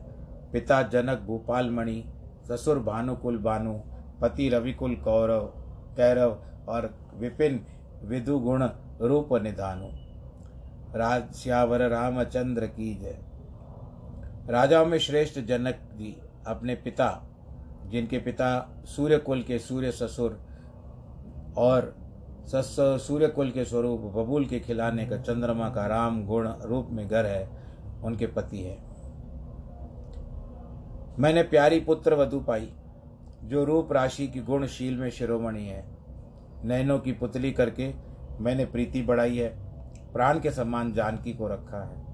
पिता 0.52 0.82
जनक 0.82 1.18
भूपाल 1.18 1.70
मणि 1.70 2.04
ससुर 2.48 2.78
भानुकुल 2.78 3.38
भानु 3.38 3.80
पति 4.20 4.48
रविकुल 4.48 4.94
कौरव 4.96 5.61
कैरव 5.96 6.38
और 6.68 6.94
विपिन 7.14 7.64
विदु 8.04 8.38
गुण 8.38 8.68
रूप 9.00 9.32
निधानु। 9.32 9.88
राज 10.98 11.32
श्यावर 11.32 11.88
रामचंद्र 11.88 12.66
की 12.66 12.94
जय। 12.94 13.18
राजाओं 14.50 14.86
में 14.86 14.98
श्रेष्ठ 14.98 15.40
जनक 15.40 15.78
जी 15.94 16.16
अपने 16.46 16.74
पिता, 16.74 17.08
जिनके 17.86 18.18
पिता 18.18 18.50
सूर्य 18.86 19.18
कुल 19.18 19.42
के 19.42 19.58
सूर्य 19.58 19.90
ससुर 19.92 20.38
और 21.56 21.94
सूर्य 22.54 23.28
कुल 23.28 23.50
के 23.50 23.64
स्वरूप 23.64 24.00
बबूल 24.00 24.46
के 24.46 24.60
खिलाने 24.60 25.06
का 25.06 25.16
चंद्रमा 25.16 25.68
का 25.70 25.86
राम 25.86 26.24
गुण 26.26 26.48
रूप 26.62 26.88
में 26.90 27.06
घर 27.08 27.26
है, 27.26 27.48
उनके 28.04 28.26
पति 28.26 28.60
है। 28.60 28.78
मैंने 31.18 31.42
प्यारी 31.42 31.80
पुत्र 31.80 32.14
वधु 32.14 32.40
पाई। 32.40 32.72
जो 33.44 33.64
रूप 33.64 33.92
राशि 33.92 34.28
की 34.28 34.40
गुणशील 34.40 34.98
में 34.98 35.10
शिरोमणि 35.10 35.64
है। 35.64 35.84
नैनों 36.64 36.98
की 36.98 37.12
पुतली 37.12 37.52
करके 37.52 37.94
मैंने 38.40 38.64
प्रीति 38.64 39.02
बढ़ाई 39.02 39.38
है। 39.38 39.48
प्राण 40.12 40.40
के 40.40 40.50
समान 40.50 40.92
जानकी 40.92 41.32
को 41.32 41.48
रखा 41.48 41.84
है। 41.84 42.04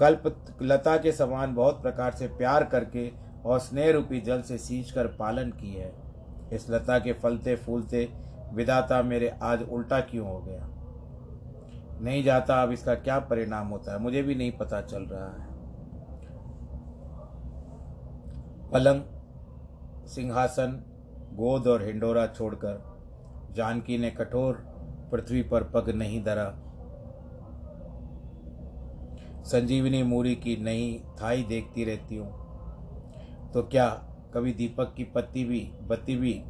कल्प 0.00 0.56
लता 0.62 0.96
के 0.96 1.12
समान 1.12 1.54
बहुत 1.54 1.82
प्रकार 1.82 2.12
से 2.12 2.26
प्यार 2.26 2.64
करके 2.64 3.12
और 3.44 3.58
स्नेह 3.58 3.92
रूपी 3.92 4.20
जल 4.20 4.42
से 4.42 4.58
सींच 4.58 4.90
कर 4.90 5.06
पालन 5.06 5.50
की 5.50 5.74
है। 5.74 5.92
इस 6.52 6.70
लता 6.70 6.98
के 6.98 7.12
फलते 7.12 7.56
फूलते 7.56 8.12
विदाता 8.52 9.02
मेरे 9.02 9.28
आज 9.42 9.68
उल्टा 9.68 10.00
क्यों 10.00 10.28
हो 10.28 10.38
गया? 10.38 10.68
नहीं 12.00 12.24
जाता 12.24 12.62
अब 12.62 12.72
इसका 12.72 12.94
क्या 12.94 13.18
परिणाम 13.18 13.68
होता 13.68 13.92
है? 13.92 13.98
मुझे 13.98 14.22
भी 14.22 14.34
नहीं 14.34 14.52
पता 14.52 14.80
चल 14.80 15.02
रहा 15.02 15.42
है। 15.42 15.48
पलंग 18.70 19.02
सिंहासन, 20.06 20.82
गोद 21.34 21.66
और 21.66 21.84
हिंडोरा 21.84 22.26
छोड़कर 22.26 22.92
जानकी 23.56 23.98
ने 23.98 24.10
कठोर 24.10 24.54
पृथ्वी 25.12 25.42
पर 25.42 25.62
पग 25.62 25.90
नहीं 25.90 26.24
धरा। 26.24 26.58
संजीवनी 29.44 30.02
मूरी 30.02 30.34
की 30.34 30.56
नई 30.56 31.04
थाई 31.22 31.42
देखती 31.42 31.84
रहती 31.84 32.16
हूँ। 32.16 32.30
तो 33.52 33.62
क्या 33.62 33.88
कभी 34.34 34.52
दीपक 34.52 34.94
की 34.96 35.04
पत्ती 35.04 35.44
भी, 35.44 35.60
बत्ती 35.82 36.16
भी 36.16 36.42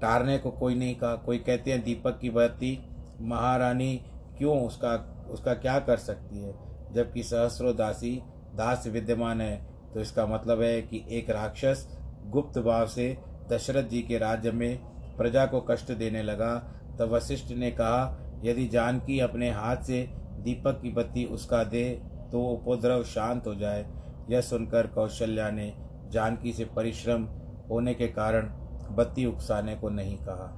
टारने 0.00 0.38
को 0.38 0.50
कोई 0.50 0.74
नहीं 0.74 0.94
कहा? 0.94 1.16
कोई 1.16 1.38
कहते 1.38 1.72
हैं 1.72 1.82
दीपक 1.82 2.18
की 2.18 2.30
बत्ती, 2.30 2.90
महारानी 3.20 3.96
क्यों 4.38 4.66
उसका 4.66 5.10
उसका 5.30 5.54
क्या 5.54 5.78
कर 5.78 5.96
सकती 5.96 6.38
है? 6.38 6.54
जबकि 6.92 7.22
सहस्रो 7.22 7.72
दासी 7.72 8.22
दास 8.54 8.86
विद्यमान 8.86 9.40
है 9.40 9.73
तो 9.94 10.00
इसका 10.00 10.26
मतलब 10.26 10.62
है 10.62 10.80
कि 10.82 11.04
एक 11.08 11.30
राक्षस 11.30 11.86
गुप्त 12.26 12.58
भाव 12.58 12.86
से 12.86 13.16
दशरथ 13.50 13.88
जी 13.88 14.00
के 14.02 14.18
राज्य 14.18 14.50
में 14.50 14.76
प्रजा 15.16 15.46
को 15.46 15.60
कष्ट 15.60 15.92
देने 15.92 16.22
लगा। 16.22 16.54
तब 16.98 17.12
वशिष्ठ 17.12 17.52
ने 17.52 17.70
कहा, 17.70 18.40
यदि 18.44 18.66
जानकी 18.68 19.18
अपने 19.20 19.50
हाथ 19.50 19.76
से 19.76 20.02
दीपक 20.44 20.80
की 20.82 20.90
बत्ती 20.90 21.24
उसका 21.24 21.62
दे 21.64 21.84
तो 22.32 22.42
उपद्रव 22.42 23.04
शांत 23.04 23.46
हो 23.46 23.54
जाए। 23.54 23.86
यह 24.30 24.40
सुनकर 24.40 24.86
कौशल्या 24.86 25.50
ने 25.50 25.72
जानकी 26.10 26.52
से 26.52 26.64
परिश्रम 26.64 27.24
होने 27.70 27.94
के 27.94 28.08
कारण 28.08 28.48
बत्ती 28.90 29.26
उकसाने 29.26 29.76
को 29.76 29.88
नहीं 29.88 30.16
कहा। 30.18 30.50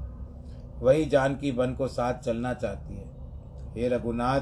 वही 0.78 1.04
जानकी 1.04 1.50
वन 1.50 1.74
को 1.74 1.88
साथ 1.88 2.14
चलना 2.14 2.54
चाहती 2.54 2.94
है। 2.94 3.04
हे 3.74 3.88
रघुनाथ, 3.88 4.40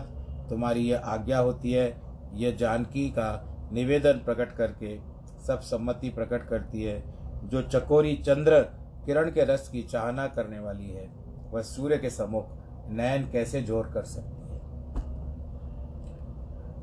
तुम्हारी 0.49 0.81
यह 0.81 0.99
आज्ञा 0.99 1.39
होती 1.39 1.73
है, 1.73 2.03
यह 2.35 2.57
जानकी 2.57 3.09
का 3.09 3.54
निवेदन 3.73 4.13
प्रकट 4.13 4.57
करके 4.57 4.99
सब 5.47 5.61
सम्मति 5.61 6.09
प्रकट 6.09 6.49
करती 6.49 6.83
है, 6.83 7.05
जो 7.45 7.63
चकोरी 7.63 8.17
चंद्र 8.17 8.61
किरण 9.07 9.31
के 9.31 9.45
रस 9.45 9.69
की 9.69 9.83
चाहना 9.83 10.27
करने 10.27 10.59
वाली 10.59 10.91
है, 10.91 11.09
वह 11.51 11.63
सूर्य 11.63 11.99
के 11.99 12.11
सम्मुख 12.11 12.47
नयन 12.89 13.31
कैसे 13.33 13.63
ज़ोर 13.63 13.91
कर 13.95 14.03
सकती 14.03 14.53
है? 14.53 14.61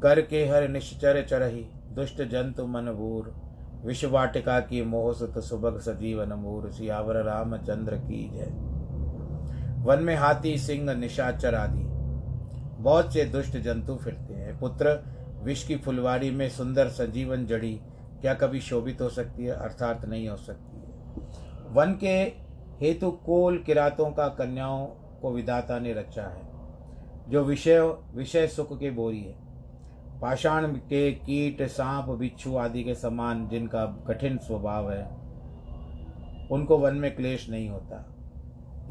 कर 0.02 0.22
के 0.22 0.46
हर 0.46 0.68
निश्चर 0.68 1.26
चरही, 1.26 1.66
दुष्ट 1.90 2.22
जंतु 2.22 2.68
मन 2.68 2.92
भूर 2.92 3.36
विश्ववाटिका 3.86 4.60
की 4.60 4.82
मोहसुत 4.82 5.44
सुभग 5.44 5.80
सजीवन 5.80 6.34
मूर, 6.34 6.72
सियावर 6.72 7.16
राम 7.16 7.58
चंद्र 7.58 7.96
की 7.96 8.30
जय। 8.34 8.52
वन 9.84 10.04
में 10.04 10.16
हाथी, 10.16 10.58
सिंह, 10.58 10.94
निशाचर 10.94 11.56
आदि, 11.56 11.84
बहुत 12.84 13.14
से 13.14 13.26
दुष्ट 13.26 13.58
जंतु 13.58 13.96
फिरते 13.96 14.34
हैं। 14.34 14.60
पुत्र 14.60 15.04
विष 15.44 15.64
की 15.64 15.76
फुलवारी 15.76 16.32
में 16.32 16.50
सुंदर 16.50 16.90
सजीवन 16.90 17.46
जड़ी 17.46 17.82
क्या 18.22 18.34
कभी 18.34 18.60
शोभित 18.60 19.02
हो 19.02 19.10
सकती 19.10 19.46
है? 19.46 19.52
अर्थात 19.52 20.06
नहीं 20.06 20.28
हो 20.30 20.38
सकती 20.38 20.78
है। 20.78 20.84
वन 21.70 21.98
के 22.00 22.08
हेतु 22.82 23.12
कोल 23.12 23.58
किरातों 23.58 24.12
का 24.12 24.28
कन्याओं 24.28 24.86
को 25.22 25.32
विदाता 25.32 25.80
ने 25.80 25.94
रचा 25.94 26.24
है, 26.24 26.42
जो 27.30 27.44
विषय 27.44 27.80
विषय 28.16 28.48
सुख 28.48 28.80
के 28.80 28.92
बोरी 28.92 29.22
है। 29.22 29.36
पाषाण 30.22 30.68
के 30.68 31.12
कीट, 31.12 31.62
सांप, 31.68 32.06
बिच्छू 32.06 32.56
आदि 32.56 32.84
के 32.84 32.96
समान 32.96 33.48
जिनका 33.48 33.86
कठिन 34.08 34.38
स्वभाव 34.38 34.92
है, 34.92 35.04
उनको 36.52 36.78
वन 36.78 36.96
में 36.96 37.16
क्लेश 37.16 37.50
नहीं 37.50 37.70
होता। 37.70 38.06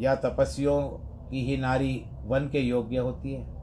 या 0.00 0.14
तपस्वियों 0.14 0.82
की 1.30 1.44
ही 1.44 1.56
नारी 1.56 2.04
वन 2.24 2.48
के 2.48 2.60
योग्य 2.60 2.96
होती 2.96 3.32
है। 3.34 3.59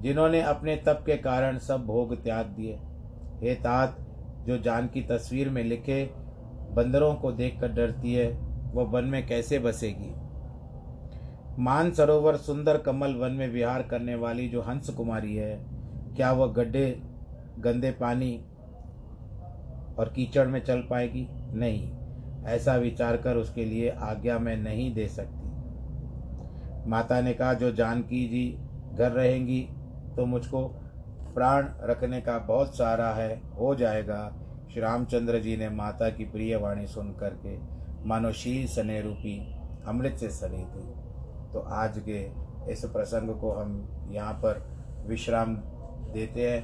जिन्होंने 0.00 0.42
अपने 0.42 0.76
तप 0.76 1.02
के 1.06 1.16
कारण 1.16 1.58
सब 1.58 1.86
भोग 1.86 2.22
त्याग 2.22 2.46
दिए। 2.46 2.78
हे 3.40 3.54
तात, 3.54 3.96
जो 4.46 4.58
जान 4.58 4.86
की 4.86 5.02
तस्वीर 5.02 5.48
में 5.48 5.64
लिखे 5.64 6.10
बंदरों 6.72 7.14
को 7.14 7.32
देखकर 7.32 7.68
डरती 7.68 8.14
है, 8.14 8.32
वह 8.72 8.84
वन 8.84 9.04
में 9.04 9.26
कैसे 9.26 9.58
बसेगी? 9.58 10.14
मान 11.58 11.92
सरोवर 11.92 12.36
सुंदर 12.36 12.78
कमल 12.78 13.14
वन 13.14 13.30
में 13.30 13.48
विहार 13.48 13.82
करने 13.82 14.14
वाली 14.14 14.48
जो 14.48 14.62
हंस 14.62 14.90
कुमारी 14.90 15.36
है, 15.36 15.66
क्या 16.16 16.32
वह 16.32 16.46
गड्ढे, 16.46 17.02
गंदे 17.58 17.90
पानी 17.90 18.44
और 19.98 20.12
कीचड़ 20.16 20.46
में 20.46 20.64
चल 20.64 20.80
पाएगी? 20.90 21.28
नहीं, 21.32 21.92
ऐसा 22.44 22.76
विचार 22.76 23.16
कर 23.16 23.36
उसके 23.36 23.64
लिए 23.64 23.90
आज्ञा 23.90 24.38
मैं 24.38 24.56
नहीं 24.56 24.94
दे 24.94 25.08
सकती। 25.08 26.90
माता 26.90 27.20
ने 27.20 27.34
कहा, 27.34 27.54
जो 27.54 27.72
जानकी 27.72 28.28
जी 28.28 28.58
घर 28.96 29.12
रहेंगी 29.12 29.68
तो 30.16 30.26
मुझको 30.26 30.62
प्राण 31.34 31.66
रखने 31.82 32.20
का 32.20 32.38
बहुत 32.38 32.76
सारा 32.76 33.08
है, 33.10 33.34
हो 33.58 33.74
जाएगा। 33.74 34.20
श्री 34.72 34.80
रामचंद्र 34.82 35.38
जी 35.38 35.56
ने 35.56 35.68
माता 35.70 36.08
की 36.10 36.24
प्रिय 36.24 36.56
वाणी 36.56 36.86
सुन 36.86 37.12
करके 37.12 37.56
मानो 38.08 38.32
शील 38.32 38.66
सने 38.66 39.00
रूपी 39.00 39.38
अमृत 39.88 40.16
से 40.16 40.30
सनी 40.30 40.64
थी। 40.64 40.86
तो 41.52 41.60
आज 41.60 41.98
के 42.08 42.24
इस 42.72 42.84
प्रसंग 42.84 43.34
को 43.40 43.52
हम 43.52 44.08
यहाँ 44.10 44.32
पर 44.34 44.62
विश्राम 45.08 45.54
देते 46.12 46.50
हैं। 46.50 46.62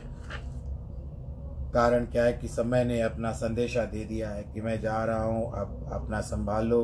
कारण 1.72 2.06
क्या 2.06 2.24
है 2.24 2.32
कि 2.32 2.48
समय 2.48 2.84
ने 2.84 3.00
अपना 3.00 3.32
संदेशा 3.32 3.84
दे 3.84 4.04
दिया 4.04 4.30
है 4.30 4.42
कि 4.44 4.60
मैं 4.60 4.80
जा 4.80 5.04
रहा 5.04 5.22
हूँ, 5.22 5.52
अब 5.52 5.88
अपना 5.92 6.20
संभाल। 6.20 6.66
लो 6.66 6.82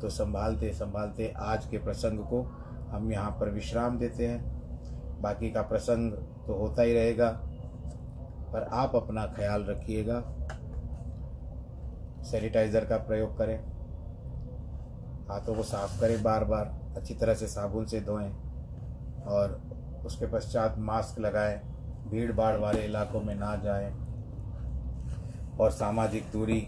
तो 0.00 0.08
संभालते 0.10 0.72
संभालते 0.72 1.32
आज 1.38 1.66
के 1.66 1.78
प्रसंग 1.78 2.18
को 2.24 2.42
हम 2.90 3.12
यहाँ 3.12 3.30
पर 3.30 3.50
विश्राम 3.50 3.98
देते 3.98 4.26
हैं। 4.26 4.53
बाकी 5.20 5.50
का 5.50 5.62
प्रसंग 5.62 6.12
तो 6.46 6.54
होता 6.54 6.82
ही 6.82 6.94
रहेगा, 6.94 7.28
पर 8.52 8.68
आप 8.72 8.96
अपना 8.96 9.26
ख्याल 9.26 9.64
रखिएगा। 9.64 10.20
सैनिटाइज़र 12.22 12.84
का 12.84 12.96
प्रयोग 12.98 13.36
करें। 13.38 13.58
हाथों 15.28 15.54
को 15.54 15.62
साफ़ 15.62 16.00
करें 16.00 16.22
बार 16.22 16.44
बार 16.44 16.74
अच्छी 16.96 17.14
तरह 17.14 17.34
से 17.34 17.46
साबुन 17.46 17.84
से 17.86 18.00
धोएँ 18.00 18.30
और 19.26 19.60
उसके 20.06 20.26
पश्चात 20.26 20.78
मास्क 20.78 21.18
लगाएँ 21.18 21.56
भीड़ 22.10 22.32
भाड़ 22.32 22.56
वाले 22.56 22.84
इलाकों 22.84 23.20
में 23.20 23.34
ना 23.34 23.54
जाएँ 23.56 23.92
और 25.60 25.70
सामाजिक 25.70 26.30
दूरी 26.32 26.60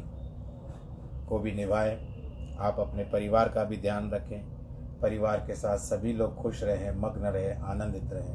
को 1.28 1.38
भी 1.38 1.52
निभाएँ। 1.52 1.96
आप 2.60 2.80
अपने 2.80 3.04
परिवार 3.04 3.48
का 3.48 3.64
भी 3.64 3.76
ध्यान 3.76 4.10
रखें। 4.10 4.55
परिवार 5.02 5.44
के 5.46 5.54
साथ 5.54 5.78
सभी 5.78 6.12
लोग 6.12 6.36
खुश 6.36 6.62
रहें, 6.62 6.90
मग्न 6.96 7.26
रहें, 7.26 7.56
आनंदित 7.60 8.12
रहें। 8.12 8.34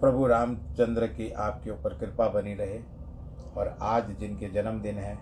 प्रभु 0.00 0.26
रामचंद्र 0.26 1.06
की 1.06 1.30
आपके 1.30 1.70
ऊपर 1.70 1.94
कृपा 1.98 2.28
बनी 2.28 2.54
रहे 2.54 2.78
और 3.56 3.76
आज 3.82 4.10
जिनके 4.20 4.48
जन्मदिन 4.48 4.98
है 4.98 5.14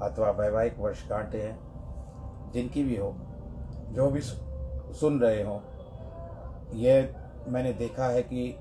अथवा 0.00 0.30
वैवाहिक 0.30 0.78
वर्षगांठे 0.78 1.42
हैं, 1.42 1.58
जिनकी 2.52 2.82
भी 2.84 2.96
हो, 2.96 3.14
जो 3.90 4.10
भी 4.10 4.20
सुन 4.20 5.20
रहे 5.20 5.42
हो 5.42 5.62
यह 6.74 7.14
मैंने 7.48 7.72
देखा 7.72 8.06
है 8.06 8.22
कि 8.22 8.54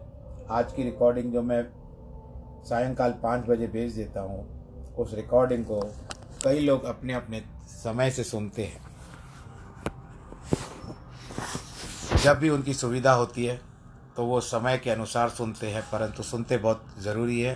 आज 0.50 0.74
की 0.74 0.84
रिकॉर्डिंग 0.84 1.32
जो 1.34 1.42
मैं 1.42 1.63
सायंकाल 2.66 3.12
पाँच 3.24 3.46
बजे 3.48 3.68
भेज 3.68 3.96
देता 3.96 4.22
हूँ, 4.22 4.46
उस 4.96 5.13
रिकॉर्डिंग 5.13 5.66
को 5.66 5.82
कई 6.44 6.60
लोग 6.60 6.84
अपने 6.86 7.13
अपने 7.13 7.42
समय 7.68 8.12
से 8.12 8.24
सुनते 8.24 8.63
हैं। 8.63 8.87
जब 12.17 12.39
भी 12.39 12.49
उनकी 12.49 12.73
सुविधा 12.73 13.12
होती 13.13 13.45
है 13.45 13.60
तो 14.15 14.23
वो 14.25 14.39
समय 14.41 14.77
के 14.77 14.89
अनुसार 14.89 15.30
सुनते 15.30 15.69
हैं, 15.69 15.82
परंतु 15.91 16.23
सुनते 16.23 16.58
बहुत 16.58 16.86
ज़रूरी 16.99 17.39
है। 17.41 17.53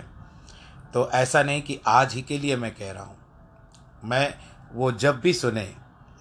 तो 0.94 1.08
ऐसा 1.10 1.42
नहीं 1.42 1.62
कि 1.62 1.78
आज 1.86 2.14
ही 2.14 2.22
के 2.22 2.38
लिए 2.38 2.56
मैं 2.56 2.74
कह 2.74 2.92
रहा 2.92 3.04
हूँ। 3.04 3.16
मैं, 4.04 4.34
वो 4.72 4.90
जब 4.94 5.20
भी 5.20 5.32
सुने, 5.34 5.68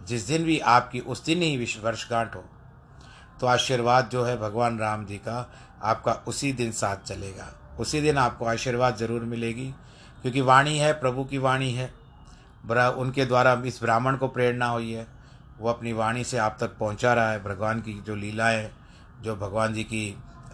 जिस 0.01 0.27
दिन 0.27 0.43
भी 0.43 0.60
आपकी, 0.60 0.99
उस 1.01 1.23
दिन 1.25 1.41
ही 1.41 1.80
वर्षगांठ 1.84 2.36
हो 2.36 2.43
तो 3.39 3.47
आशीर्वाद 3.47 4.10
जो 4.10 4.23
है 4.23 4.38
भगवान 4.39 4.77
राम 4.80 5.06
जी 5.06 5.17
का, 5.17 5.51
आपका 5.84 6.13
उसी 6.27 6.51
दिन 6.54 6.71
साथ 6.71 7.06
चलेगा। 7.06 7.47
उसी 7.80 8.01
दिन 8.01 8.17
आपको 8.17 8.45
आशीर्वाद 8.45 8.97
ज़रूर 8.97 9.21
मिलेगी, 9.23 9.65
क्योंकि 10.21 10.41
वाणी 10.41 10.77
है, 10.77 10.91
प्रभु 10.93 11.23
की 11.23 11.38
वाणी 11.38 11.71
है। 11.71 11.89
उनके 12.91 13.25
द्वारा 13.25 13.62
इस 13.65 13.82
ब्राह्मण 13.84 14.17
को 14.17 14.27
प्रेरणा 14.30 14.67
हुई 14.67 14.91
है। 14.91 15.08
वो 15.62 15.69
अपनी 15.69 15.93
वाणी 15.93 16.24
से 16.24 16.38
आप 16.38 16.58
तक 16.60 16.78
पहुँचा 16.78 17.13
रहा 17.13 17.32
है 17.32 17.43
भगवान 17.43 17.82
की 17.82 17.93
जो 18.02 18.15
लीलाएँ 18.15 18.69
जो 19.21 19.36
भगवान 19.36 19.74
जी 19.74 19.84
की 19.84 20.06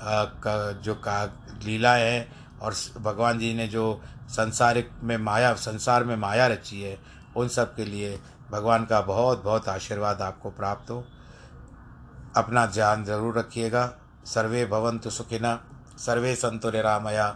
आ, 0.02 0.24
का, 0.24 0.72
जो 0.72 0.96
का 0.96 1.24
लीला 1.64 1.94
है 1.94 2.28
और 2.62 2.74
भगवान 3.02 3.40
जी 3.40 3.54
ने 3.54 3.68
जो 3.68 4.02
संसारिक 4.30 4.90
में 5.04 5.18
माया 5.18 5.54
संसार 5.56 6.04
में 6.04 6.16
माया 6.16 6.48
रची 6.48 6.82
है 6.82 6.98
उन 7.38 7.48
सब 7.48 7.76
के 7.76 7.86
लिए 7.86 8.20
भगवान 8.52 8.86
का 8.86 9.02
बहुत 9.02 9.44
बहुत 9.44 9.70
आशीर्वाद 9.70 10.22
आपको 10.22 10.50
प्राप्त 10.52 10.92
हो। 10.92 11.04
अपना 12.38 12.66
ध्यान 12.66 13.04
ज़रूर 13.06 13.38
रखिएगा। 13.38 13.86
सर्वे 14.26 14.66
भवंतु 14.66 15.10
सुखिना 15.10 15.60
सर्वे 15.98 16.36
सन्तु 16.36 16.72
निरामया 16.72 17.30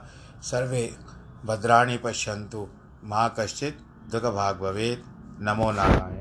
सर्वे 0.43 0.83
भद्राणी 1.45 1.97
पश्यंतु 1.97 2.67
माँ 3.03 3.27
कश्चित 3.39 3.79
दुख 4.11 4.33
भाग 4.33 4.59
भवेद 4.59 5.03
नमो 5.41 5.71
नारायण। 5.71 6.20